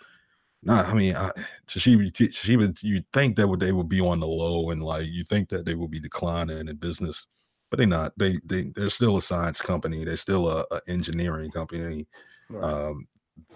[0.64, 1.30] not, I mean, I,
[1.66, 5.22] Toshiba, Toshiba, you think that would they would be on the low and like you
[5.22, 7.26] think that they will be declining in business,
[7.70, 8.12] but they're not.
[8.16, 10.04] They they they're still a science company.
[10.04, 12.06] They're still a, a engineering company.
[12.48, 12.64] right.
[12.64, 13.06] Um,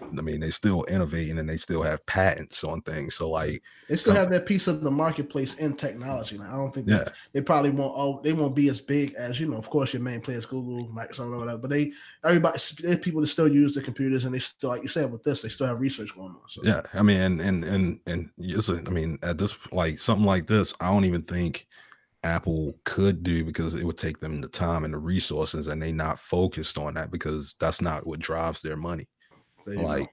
[0.01, 3.15] I mean, they still innovating and they still have patents on things.
[3.15, 6.37] So like, they still have that piece of the marketplace in technology.
[6.37, 7.93] Like, I don't think yeah, they, they probably won't.
[7.95, 9.57] Oh, they won't be as big as you know.
[9.57, 11.57] Of course, your main players, Google, Microsoft, whatever.
[11.57, 11.93] But they,
[12.25, 15.23] everybody, there's people that still use the computers, and they still, like you said, with
[15.23, 16.41] this, they still have research going on.
[16.47, 16.81] So yeah.
[16.93, 20.47] I mean, and and and and it's a, I mean, at this like something like
[20.47, 21.67] this, I don't even think
[22.23, 25.91] Apple could do because it would take them the time and the resources, and they
[25.91, 29.07] not focused on that because that's not what drives their money.
[29.65, 30.09] Like,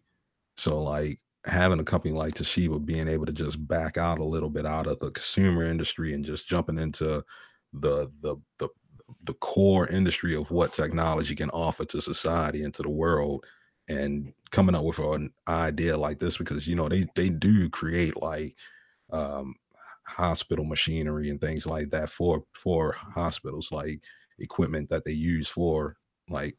[0.56, 4.50] so like having a company like Toshiba being able to just back out a little
[4.50, 7.24] bit out of the consumer industry and just jumping into
[7.72, 8.68] the the the
[9.22, 13.44] the core industry of what technology can offer to society and to the world
[13.88, 18.20] and coming up with an idea like this because you know they they do create
[18.20, 18.56] like
[19.12, 19.54] um
[20.06, 24.00] hospital machinery and things like that for for hospitals like
[24.38, 25.96] equipment that they use for
[26.28, 26.56] like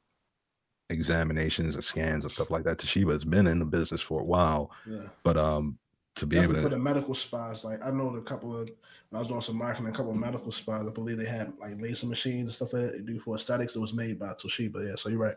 [0.89, 2.77] examinations and scans and stuff like that.
[2.77, 5.03] Toshiba has been in the business for a while, yeah.
[5.23, 5.77] but um
[6.15, 8.69] to be able to for the medical spas, like I know a couple of
[9.09, 11.53] when I was doing some marketing, a couple of medical spas, I believe they had
[11.59, 13.75] like laser machines and stuff like that they do for aesthetics.
[13.75, 14.87] It was made by Toshiba.
[14.87, 15.35] Yeah, so you're right.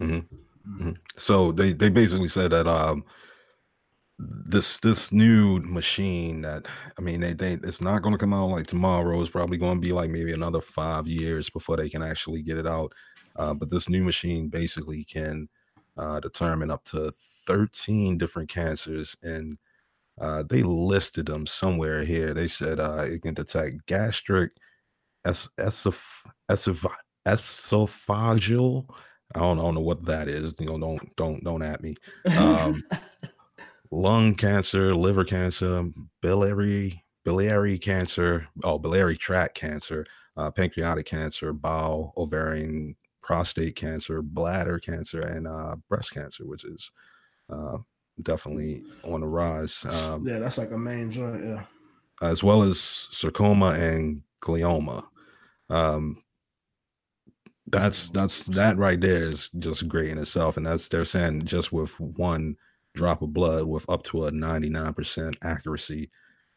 [0.00, 0.24] Mhm,
[0.68, 0.80] Mhm.
[0.80, 0.96] mhm.
[1.16, 3.04] so they they basically said that um
[4.18, 6.66] this this new machine that
[6.98, 9.20] I mean they they it's not going to come out like tomorrow.
[9.20, 12.58] It's probably going to be like maybe another five years before they can actually get
[12.58, 12.92] it out.
[13.36, 15.48] Uh, but this new machine basically can
[15.96, 17.12] uh, determine up to
[17.46, 19.58] 13 different cancers and
[20.20, 22.34] uh, they listed them somewhere here.
[22.34, 24.50] They said uh, it can detect gastric,
[25.24, 26.90] es- esoph- esoph-
[27.24, 28.86] esophageal.
[29.34, 30.54] I don't, I don't know what that is.
[30.58, 31.94] You know, don't don't don't at me.
[32.36, 32.82] Um,
[33.90, 35.90] lung cancer, liver cancer,
[36.22, 40.04] biliary biliary cancer, oh biliary tract cancer,
[40.36, 46.90] uh, pancreatic cancer, bowel, ovarian, prostate cancer, bladder cancer, and uh, breast cancer, which is
[47.50, 47.76] uh,
[48.22, 51.44] definitely on the rise, um, yeah, that's like a main joint.
[51.44, 51.64] Yeah.
[52.22, 55.04] as well as sarcoma and glioma.
[55.70, 56.22] Um,
[57.66, 61.72] that's that's that right there is just great in itself, and that's they're saying just
[61.72, 62.56] with one
[62.98, 66.10] drop of blood with up to a 99% accuracy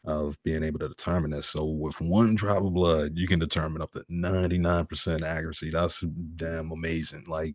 [0.04, 1.46] of being able to determine this.
[1.46, 5.70] So with one drop of blood, you can determine up to 99% accuracy.
[5.70, 6.00] That's
[6.34, 7.24] damn amazing.
[7.28, 7.54] Like,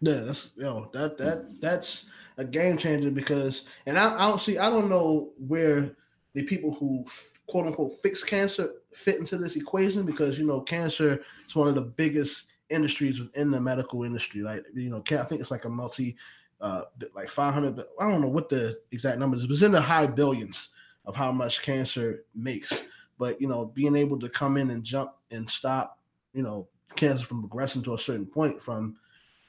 [0.00, 1.18] Yeah, that's you know, that mm.
[1.18, 2.06] that that's
[2.38, 5.96] a game changer because and I, I don't see I don't know where
[6.34, 7.04] the people who
[7.48, 11.74] quote unquote fix cancer fit into this equation because you know cancer is one of
[11.74, 14.42] the biggest industries within the medical industry.
[14.42, 16.16] Like you know, I think it's like a multi
[16.60, 16.82] uh
[17.14, 20.06] like 500 I don't know what the exact numbers is, but it's in the high
[20.06, 20.68] billions
[21.04, 22.82] of how much cancer makes.
[23.18, 25.98] But you know, being able to come in and jump and stop,
[26.32, 28.96] you know, cancer from progressing to a certain point from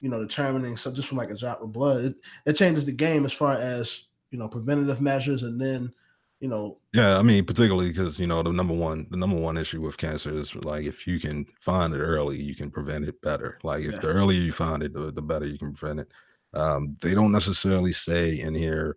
[0.02, 2.15] you know, determining so just from like a drop of blood, it,
[2.46, 5.91] it changes the game as far as you know preventative measures, and then
[6.39, 9.58] you know, yeah, I mean, particularly because you know the number one, the number one
[9.58, 13.20] issue with cancer is like if you can find it early, you can prevent it
[13.22, 13.58] better.
[13.63, 14.00] Like if Yeah.
[14.00, 16.12] the earlier you find it, the, the better you can prevent it.
[16.56, 18.96] Um, they don't necessarily say in here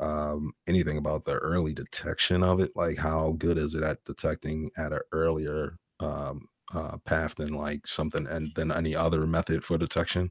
[0.00, 4.70] um, anything about the early detection of it, like how good is it at detecting
[4.78, 9.76] at an earlier um, uh, path than like something and than any other method for
[9.76, 10.30] detection.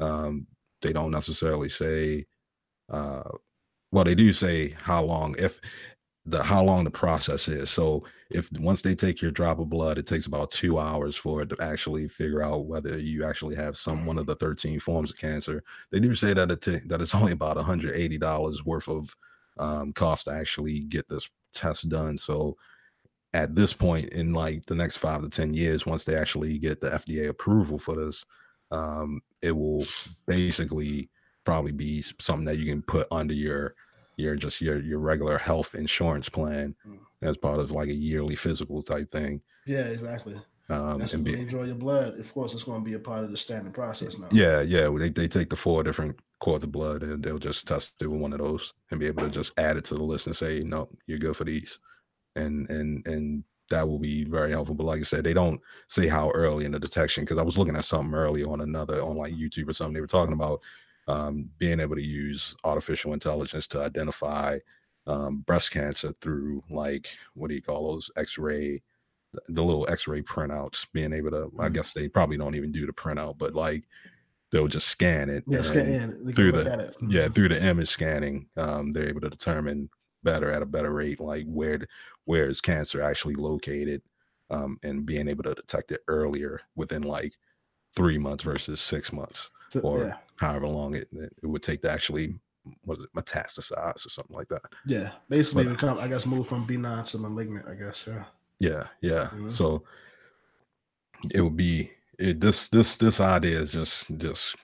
[0.00, 0.46] Um,
[0.82, 2.26] they don't necessarily say.
[2.90, 3.22] Uh,
[3.92, 5.60] well, they do say how long if
[6.26, 7.70] the how long the process is.
[7.70, 11.42] So if once they take your drop of blood, it takes about two hours for
[11.42, 15.12] it to actually figure out whether you actually have some one of the 13 forms
[15.12, 15.62] of cancer.
[15.92, 19.14] They do say that it ta- that it's only about $180 worth of
[19.56, 22.18] um, cost to actually get this test done.
[22.18, 22.56] So
[23.32, 26.80] at this point in like the next five to 10 years, once they actually get
[26.80, 28.24] the FDA approval for this,
[28.72, 29.84] um, it will
[30.26, 31.08] basically
[31.44, 33.76] probably be something that you can put under your
[34.16, 36.98] your just your your regular health insurance plan mm.
[37.22, 39.40] as part of like a yearly physical type thing.
[39.66, 40.40] Yeah, exactly.
[40.70, 42.18] Um, That's and be, enjoy your blood.
[42.18, 44.28] Of course, it's going to be a part of the standard process now.
[44.32, 44.88] Yeah, yeah.
[44.88, 48.20] They, they take the four different quarts of blood and they'll just test it with
[48.20, 50.60] one of those and be able to just add it to the list and say,
[50.60, 51.78] no, you're good for these.
[52.36, 54.74] And and and that will be very helpful.
[54.74, 57.58] But like I said, they don't say how early in the detection because I was
[57.58, 59.94] looking at something early on another on like YouTube or something.
[59.94, 60.60] They were talking about
[61.06, 64.58] um, being able to use artificial intelligence to identify
[65.06, 68.82] um, breast cancer through like what do you call those X-ray,
[69.32, 70.86] the, the little X-ray printouts.
[70.92, 71.60] Being able to, mm-hmm.
[71.60, 73.84] I guess they probably don't even do the printout, but like
[74.50, 77.10] they'll just scan it yeah, scan through the mm-hmm.
[77.10, 78.48] yeah through the image scanning.
[78.56, 79.90] Um, they're able to determine
[80.22, 81.86] better at a better rate like where
[82.24, 84.00] where is cancer actually located
[84.50, 87.34] um, and being able to detect it earlier within like
[87.94, 89.50] three months versus six months
[89.82, 90.14] or yeah.
[90.38, 92.34] However long it, it would take to actually
[92.86, 94.62] was it metastasize or something like that.
[94.86, 97.66] Yeah, basically, but, become I guess move from benign to malignant.
[97.68, 98.24] I guess yeah.
[98.60, 99.24] Yeah, yeah.
[99.24, 99.50] Mm-hmm.
[99.50, 99.84] So
[101.32, 104.56] it would be it, this this this idea is just just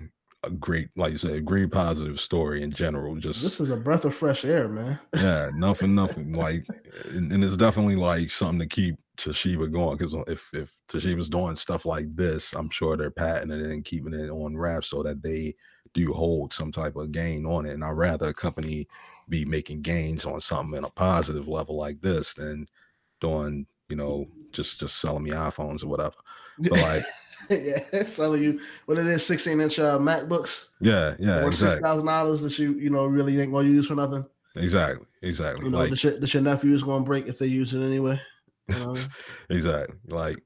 [0.42, 3.16] a great, like you said, a great positive story in general.
[3.16, 4.98] Just this is a breath of fresh air, man.
[5.14, 6.64] yeah, nothing, nothing like,
[7.10, 11.56] and, and, it's definitely like something to keep Toshiba going because if if Toshiba's doing
[11.56, 15.22] stuff like this, I'm sure they're patenting it and keeping it on wrap so that
[15.22, 15.54] they
[15.94, 17.72] do hold some type of gain on it.
[17.72, 18.88] And I'd rather a company
[19.28, 22.66] be making gains on something in a positive level like this than
[23.20, 26.16] doing, you know, just just selling me iPhones or whatever.
[26.58, 27.04] But like
[27.50, 30.66] yeah, selling you what it is, 16 inch uh, MacBooks.
[30.80, 31.42] Yeah, yeah.
[31.42, 31.72] Or exactly.
[31.72, 34.24] six thousand dollars that you, you know, really ain't gonna use for nothing.
[34.56, 35.66] Exactly, exactly.
[35.66, 37.82] You know, like, the shit the shit nephew is gonna break if they use it
[37.82, 38.20] anyway.
[38.70, 38.96] You know?
[39.50, 39.96] exactly.
[40.08, 40.38] Like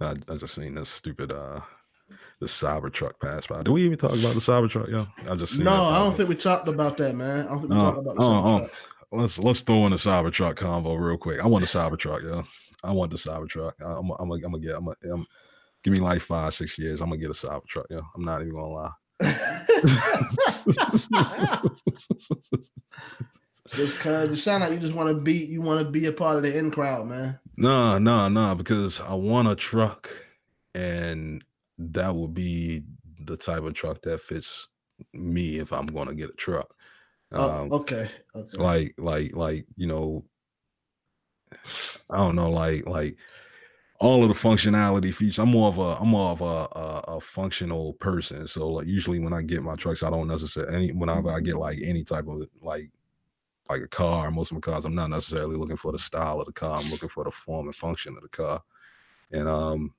[0.00, 1.60] I, I just seen this stupid uh
[2.40, 3.62] the Cybertruck pass by.
[3.62, 4.90] Did we even talk about the Cybertruck?
[4.90, 5.84] Yo, I just no.
[5.84, 7.46] I don't think we talked about that, man.
[7.46, 8.68] I don't think we uh, talked about the uh, uh,
[9.12, 11.40] let's let's throw in the Cybertruck convo real quick.
[11.40, 12.44] I want the Cybertruck, yo.
[12.82, 13.74] I want the Cybertruck.
[13.80, 14.76] I'm I'm I'm gonna get.
[14.76, 15.26] I'm, gonna I'm
[15.84, 17.00] give me like five, six years.
[17.00, 17.86] I'm gonna get a Cybertruck.
[17.90, 18.00] yo.
[18.14, 18.90] I'm not even gonna lie.
[23.68, 26.12] just cause you sound like you just want to be you want to be a
[26.12, 27.38] part of the in crowd, man.
[27.56, 30.10] No, no, no, because I want a truck,
[30.74, 31.44] and
[31.78, 32.82] that would be
[33.20, 34.68] the type of truck that fits
[35.12, 36.74] me if I'm gonna get a truck.
[37.32, 38.10] Oh, um, okay.
[38.34, 38.56] okay.
[38.62, 40.24] Like, like, like you know,
[42.10, 43.16] I don't know, like, like
[44.02, 45.38] all of the functionality features.
[45.38, 48.48] I'm more of a I'm more of a, a, a, functional person.
[48.48, 51.56] So like usually when I get my trucks, I don't necessarily any whenever I get
[51.56, 52.90] like any type of like
[53.72, 56.46] like a car, most of my cars, I'm not necessarily looking for the style of
[56.46, 56.78] the car.
[56.78, 58.62] I'm looking for the form and function of the car.
[59.30, 59.94] And um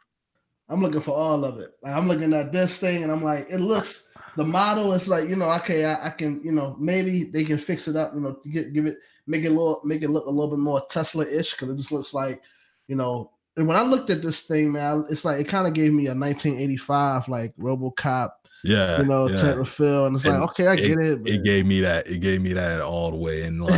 [0.69, 1.71] I'm looking for all of it.
[1.81, 4.05] Like I'm looking at this thing and I'm like, it looks
[4.35, 7.57] the model is like, you know, okay, I, I can, you know, maybe they can
[7.57, 10.29] fix it up, you know, get, give it, make it little, make it look a
[10.29, 12.41] little bit more Tesla-ish because it just looks like,
[12.87, 15.73] you know, and when I looked at this thing, man, it's like it kind of
[15.73, 18.31] gave me a 1985 like RoboCop.
[18.65, 19.35] Yeah, you know, yeah.
[19.35, 21.27] Tetra feel, and it's and like, okay, I it, get it.
[21.27, 22.07] It gave me that.
[22.07, 23.73] It gave me that all the way, and like,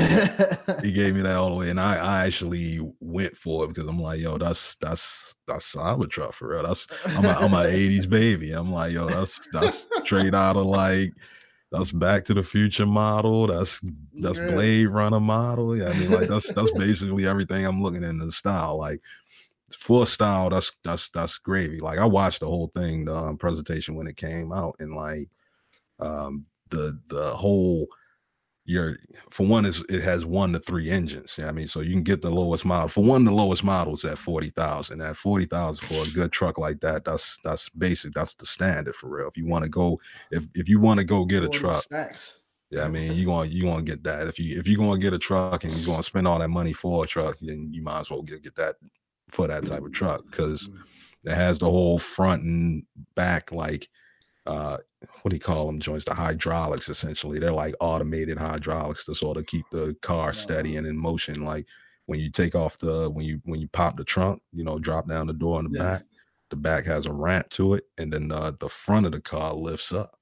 [0.84, 1.72] it gave me that all the way.
[1.72, 6.34] And I, I actually went for it because I'm like, yo, that's that's that's Cybertruck
[6.34, 6.62] for real.
[6.62, 8.52] That's I'm a, I'm a 80s baby.
[8.52, 11.10] I'm like, yo, that's that's straight out of like
[11.72, 13.48] that's Back to the Future model.
[13.48, 13.80] That's
[14.14, 14.52] that's yeah.
[14.52, 15.76] Blade Runner model.
[15.76, 18.78] Yeah, I mean, like that's that's basically everything I'm looking in the style.
[18.78, 19.02] Like
[19.76, 21.80] full style, that's that's that's gravy.
[21.80, 25.30] Like I watched the whole thing, the um, presentation when it came out, and like
[26.00, 27.88] um the the whole
[28.66, 28.98] your
[29.30, 31.38] for one is it has one to three engines.
[31.40, 32.88] Yeah, I mean, so you can get the lowest model.
[32.88, 35.02] For one, the lowest model is at forty thousand.
[35.02, 38.14] At forty thousand for a good truck like that, that's that's basic.
[38.14, 39.28] That's the standard for real.
[39.28, 40.00] If you want to go,
[40.32, 41.86] if if you want to go get a truck,
[42.72, 44.28] yeah, I mean, you going you want to get that.
[44.28, 46.40] If you if you're going to get a truck and you're going to spend all
[46.40, 48.76] that money for a truck, then you might as well get get that
[49.30, 51.30] for that type of truck because mm-hmm.
[51.30, 52.84] it has the whole front and
[53.16, 53.90] back like
[54.46, 54.78] uh
[55.22, 57.40] what do you call them joints the hydraulics essentially.
[57.40, 61.44] They're like automated hydraulics to sort of keep the car steady and in motion.
[61.44, 61.66] Like
[62.06, 65.08] when you take off the when you when you pop the trunk you know drop
[65.08, 65.84] down the door in the yeah.
[65.84, 66.04] back
[66.50, 69.54] the back has a ramp to it and then uh, the front of the car
[69.54, 70.18] lifts up.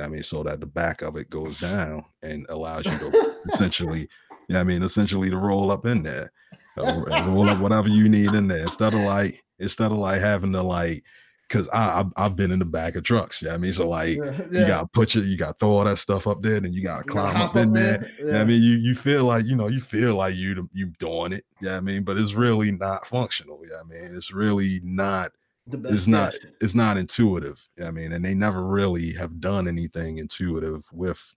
[0.00, 4.08] I mean so that the back of it goes down and allows you to essentially
[4.48, 6.32] yeah i mean essentially to roll up in there
[6.80, 10.62] roll up whatever you need in there instead of like instead of like having to
[10.62, 11.04] like
[11.48, 13.40] because I I've, I've been in the back of trucks.
[13.42, 15.96] Yeah, I mean, so like Yeah, you gotta put your you gotta throw all that
[15.98, 17.98] stuff up there, and you gotta You climb hop up in there.
[17.98, 18.40] there, Yeah, yeah.
[18.40, 21.44] I mean, you you feel like you know you feel like you you doing it.
[21.62, 23.62] Yeah, I mean, but it's really not functional.
[23.68, 25.32] Yeah, I mean, it's really not.
[25.66, 26.34] The best It's not.
[26.60, 27.66] It's not intuitive.
[27.84, 31.34] I mean, and they never really have done anything intuitive with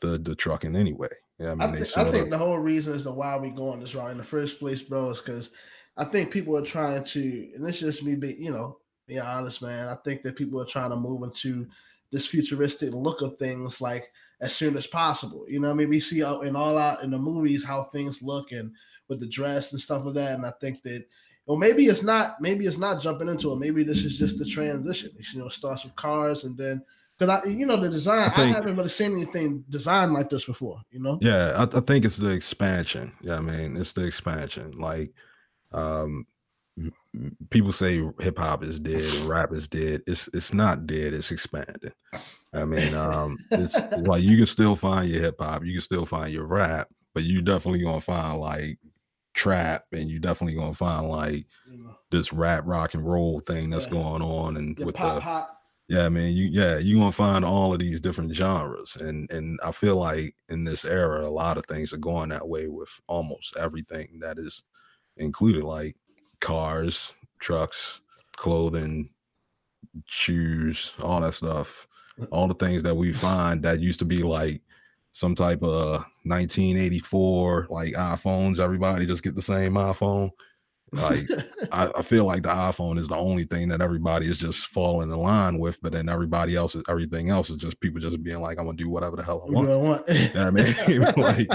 [0.00, 1.08] the the trucking anyway.
[1.38, 3.80] Yeah, I mean, I, sort I think the whole reason as to why we going
[3.80, 5.50] this route in the first place, bro, is because
[5.96, 9.62] I think people are trying to, and it's just me, be, you know, being honest,
[9.62, 9.88] man.
[9.88, 11.66] I think that people are trying to move into
[12.10, 14.10] this futuristic look of things like
[14.40, 15.44] as soon as possible.
[15.48, 18.52] You know, I mean, we see in all out in the movies how things look
[18.52, 18.72] and
[19.08, 21.04] with the dress and stuff like that, and I think that.
[21.46, 22.42] Well, maybe it's not.
[22.42, 23.56] Maybe it's not jumping into it.
[23.56, 25.10] Maybe this is just the transition.
[25.32, 26.84] You know, it starts with cars, and then
[27.18, 28.28] because I, you know, the design.
[28.30, 30.80] I, think- haven't really seen anything designed like this before.
[30.90, 31.18] You know.
[31.20, 33.12] Yeah, I, I think it's the expansion.
[33.20, 34.78] Yeah, I mean, it's the expansion.
[34.78, 35.12] Like,
[35.72, 36.26] um,
[37.50, 40.02] people say hip hop is dead and rap is dead.
[40.06, 41.12] It's it's not dead.
[41.14, 41.92] It's expanding.
[42.54, 46.06] I mean, um, it's like you can still find your hip hop, you can still
[46.06, 48.78] find your rap, but you definitely gonna find like
[49.34, 51.46] trap, and you definitely gonna find like
[52.10, 53.92] this rap rock and roll thing that's Yeah.
[53.92, 55.57] going on, and the with pop the hop.
[55.88, 56.34] Yeah, man.
[56.34, 60.34] you yeah, you gonna find all of these different genres, and and I feel like
[60.50, 64.38] in this era, a lot of things are going that way with almost everything that
[64.38, 64.62] is
[65.16, 65.96] included, like
[66.40, 68.02] cars, trucks,
[68.36, 69.08] clothing,
[70.06, 72.28] shoes, all that stuff, mm.
[72.30, 74.60] all the things that we find that used to be like
[75.12, 78.60] some type of 1984 like iPhones.
[78.60, 80.30] Everybody just get the same iPhone.
[80.92, 81.28] Like
[81.72, 85.10] I, I feel like the iPhone is the only thing that everybody is just falling
[85.10, 88.40] in line with, but then everybody else is everything else is just people just being
[88.40, 89.68] like, I'm gonna do whatever the hell I You want.
[89.68, 90.10] know what?
[90.10, 90.64] I mean,
[91.16, 91.48] like,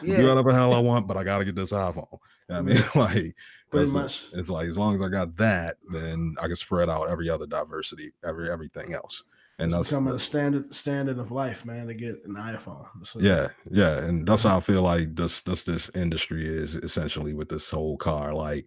[0.00, 2.18] do yeah, whatever the hell I want, but I gotta get this iPhone.
[2.48, 3.34] Yeah, I mean, like
[3.70, 4.26] pretty much.
[4.32, 7.46] it's like as long as I got that, then I can spread out every other
[7.46, 9.24] diversity, every everything else.
[9.60, 11.86] And It's that's becoming a standard standard of life, man.
[11.86, 12.86] To get an iPhone.
[13.18, 17.48] Yeah, yeah, and that's how I feel like this this this industry is essentially with
[17.50, 18.34] this whole car.
[18.34, 18.66] Like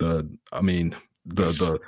[0.00, 1.80] the, I mean, the the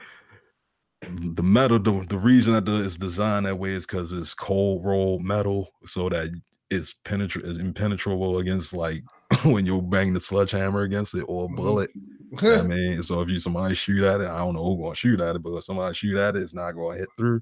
[1.34, 1.78] the metal.
[1.78, 5.68] The, the reason that the, it's designed that way is because it's cold rolled metal,
[5.84, 6.30] so that
[6.70, 9.02] it's penetra- is impenetrable against like
[9.44, 11.56] when you bang the sledgehammer against it or a Mhm.
[11.56, 11.90] bullet.
[12.42, 15.20] I mean, so if you somebody shoot at it, I don't know who's gonna shoot
[15.20, 17.40] at it, but if somebody shoot at it, it's not gonna hit through.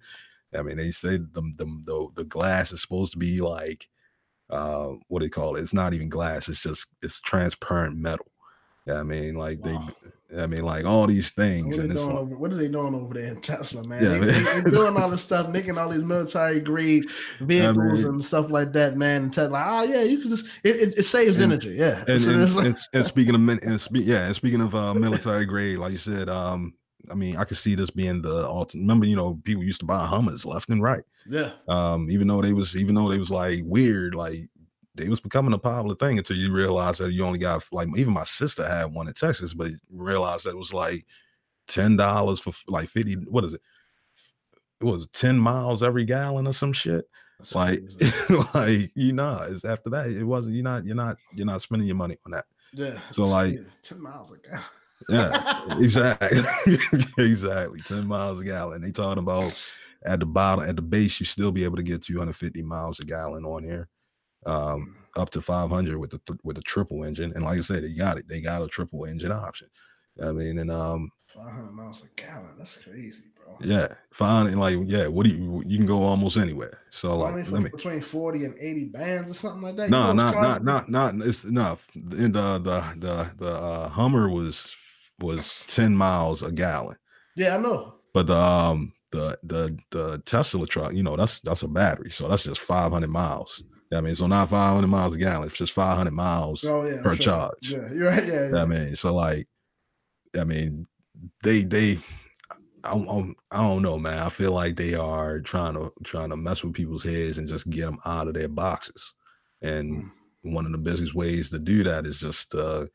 [0.54, 3.88] I mean, they say the the the, the glass is supposed to be like
[4.50, 5.62] uh what do they call it?
[5.62, 8.26] It's not even glass, it's just it's transparent metal.
[8.86, 9.88] Yeah, I mean, like Wow.
[10.30, 12.52] they I mean, like all these things, What are, and they doing like, over, what
[12.52, 14.02] are they doing over there in Tesla, man?
[14.02, 14.64] Yeah, they, man.
[14.64, 17.04] they, doing all this stuff, making all these military grade
[17.40, 19.22] vehicles mean- and stuff like that, man.
[19.24, 22.02] And Tesla, like, oh yeah, you can just it, it, it saves And- energy, yeah.
[22.08, 25.78] and, and, and, and speaking of and spe- yeah, and speaking of uh, military grade,
[25.78, 26.74] like you said, um,
[27.10, 28.82] I mean, I could see this being the ultimate.
[28.82, 31.02] Remember, you know, people used to buy Hummers left and right.
[31.28, 34.38] yeah, um even though they was even though they was like weird like
[34.94, 38.12] they was becoming a popular thing until you realize that you only got like even
[38.12, 41.04] my sister had one in texas but realized that it was like
[41.66, 43.60] ten dollars for like 50 what is it
[44.80, 47.06] it was 10 miles every gallon or some shit
[47.38, 47.80] That's like
[48.54, 51.88] like you know it's after that it wasn't you're not you're not you're not spending
[51.88, 52.44] your money on that
[52.74, 52.98] yeah.
[53.10, 54.64] so, like- ten miles a gallon.
[55.08, 56.38] Yeah exactly
[57.18, 59.52] exactly 10 miles a gallon they talking about
[60.04, 63.04] at the bottom at the base you still be able to get 250 miles a
[63.04, 63.88] gallon on here
[64.46, 67.82] um up to 500 with the th- with the triple engine and like i said
[67.84, 69.68] they got it they got a triple engine option
[70.22, 72.50] i mean and um Five hundred miles a gallon.
[72.56, 73.56] That's crazy, bro.
[73.60, 77.42] yeah fine and like yeah what do you you can go almost anywhere so Only
[77.42, 79.90] like for let me between forty and eighty bands or something like that.
[79.90, 84.28] No those not not not not it's enough and the the the the uh hummer
[84.28, 84.72] was
[85.20, 86.96] was 10 miles a gallon
[87.36, 87.94] Yeah, I know.
[88.12, 92.28] But the um the the the Tesla truck, you know, that's that's a battery, so
[92.28, 93.62] that's just 500 miles.
[93.92, 96.64] I mean, so not 500 miles a gallon, it's just 500 miles.
[96.64, 97.24] Oh yeah, per sure.
[97.24, 97.72] charge.
[97.72, 98.24] Yeah, you're right.
[98.26, 98.62] Yeah, Yeah.
[98.62, 99.46] I mean, so like,
[100.38, 100.86] I mean,
[101.42, 101.98] they they,
[102.82, 104.18] I, I'm, I don't know, man.
[104.18, 107.68] I feel like they are trying to trying to mess with people's heads and just
[107.70, 109.14] get them out of their boxes.
[109.62, 110.10] And Mm.
[110.54, 112.86] one of the biggest ways to do that is just uh,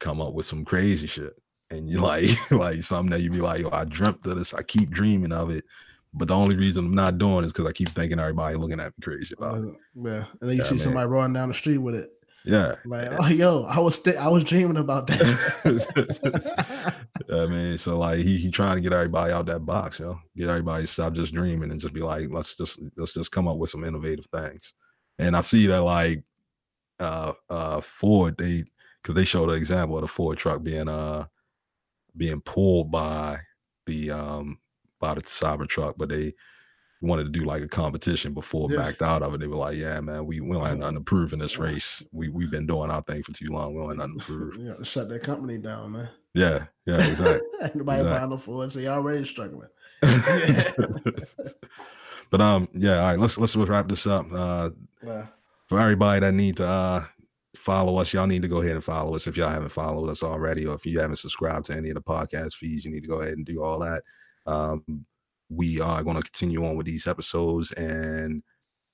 [0.00, 1.32] come up with some crazy shit.
[1.70, 4.54] And you like like something that you be like, yo, I dreamt of this.
[4.54, 5.64] I keep dreaming of it.
[6.12, 8.86] But the only reason I'm not doing is because I keep thinking everybody looking at
[8.98, 9.64] me crazy about it.
[9.68, 10.78] Uh, yeah, and then you Yeah, see man.
[10.80, 12.10] somebody running down the street with it,
[12.44, 12.74] Yeah.
[12.84, 16.94] like, oh, yo, I was th- I was dreaming about that.
[17.32, 20.18] I mean, so like he he trying to get everybody out that box, yo.
[20.36, 23.58] Get everybody stop just dreaming and just be like, let's just let's just come up
[23.58, 24.74] with some innovative things.
[25.20, 26.24] And I see that like
[26.98, 28.64] uh uh Ford, they
[29.00, 31.26] because they showed an example of the Ford truck being uh
[32.16, 33.40] being pulled by
[33.86, 34.58] the um
[35.00, 36.34] bought a Cybertruck, but they
[37.02, 38.76] wanted to do like a competition before Yeah.
[38.76, 39.40] backed out of it.
[39.40, 42.02] They were like, "Yeah, man, we we don't have nothing to prove in this race.
[42.12, 43.74] We we've been doing our thing for too long.
[43.74, 46.08] We don't have nothing to prove." Shut that company down, man.
[46.34, 47.40] Yeah, yeah, exactly.
[47.74, 48.02] Nobody Exactly.
[48.04, 49.68] buying no Ford, so you already struggling.
[52.30, 54.26] but um, yeah, all right, let's let's wrap this up.
[54.32, 54.70] Uh,
[55.68, 57.04] for everybody that need to uh
[57.56, 60.22] follow us, y'all need to go ahead and follow us if y'all haven't followed us
[60.22, 63.08] already, or if you haven't subscribed to any of the podcast feeds, you need to
[63.08, 64.02] go ahead and do all that.
[64.46, 65.04] Um,
[65.48, 68.42] we are going to continue on with these episodes, and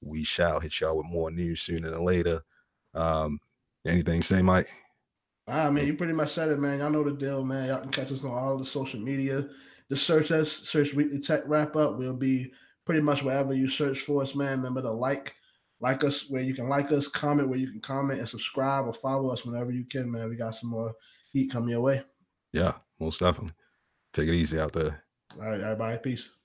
[0.01, 2.43] we shall hit y'all with more news sooner than later.
[2.95, 3.39] Um,
[3.87, 4.69] anything say, Mike?
[5.49, 6.81] I mean, you pretty much said it, man.
[6.81, 7.69] Y'all know the deal, man.
[7.69, 9.49] Y'all can catch us on all the social media.
[9.91, 11.97] Just search us, search Weekly Tech Wrap Up.
[11.97, 12.53] We'll be
[12.85, 14.59] pretty much wherever you search for us, man.
[14.59, 15.35] Remember to like,
[15.81, 18.95] like us where you can like us, comment where you can comment, and subscribe or
[18.95, 20.29] follow us whenever you can, man.
[20.29, 20.95] We got some more
[21.33, 22.03] heat coming your way.
[22.53, 23.55] Yeah, most definitely.
[24.13, 25.05] Take it easy out there.
[25.39, 26.36] All right, everybody, peace.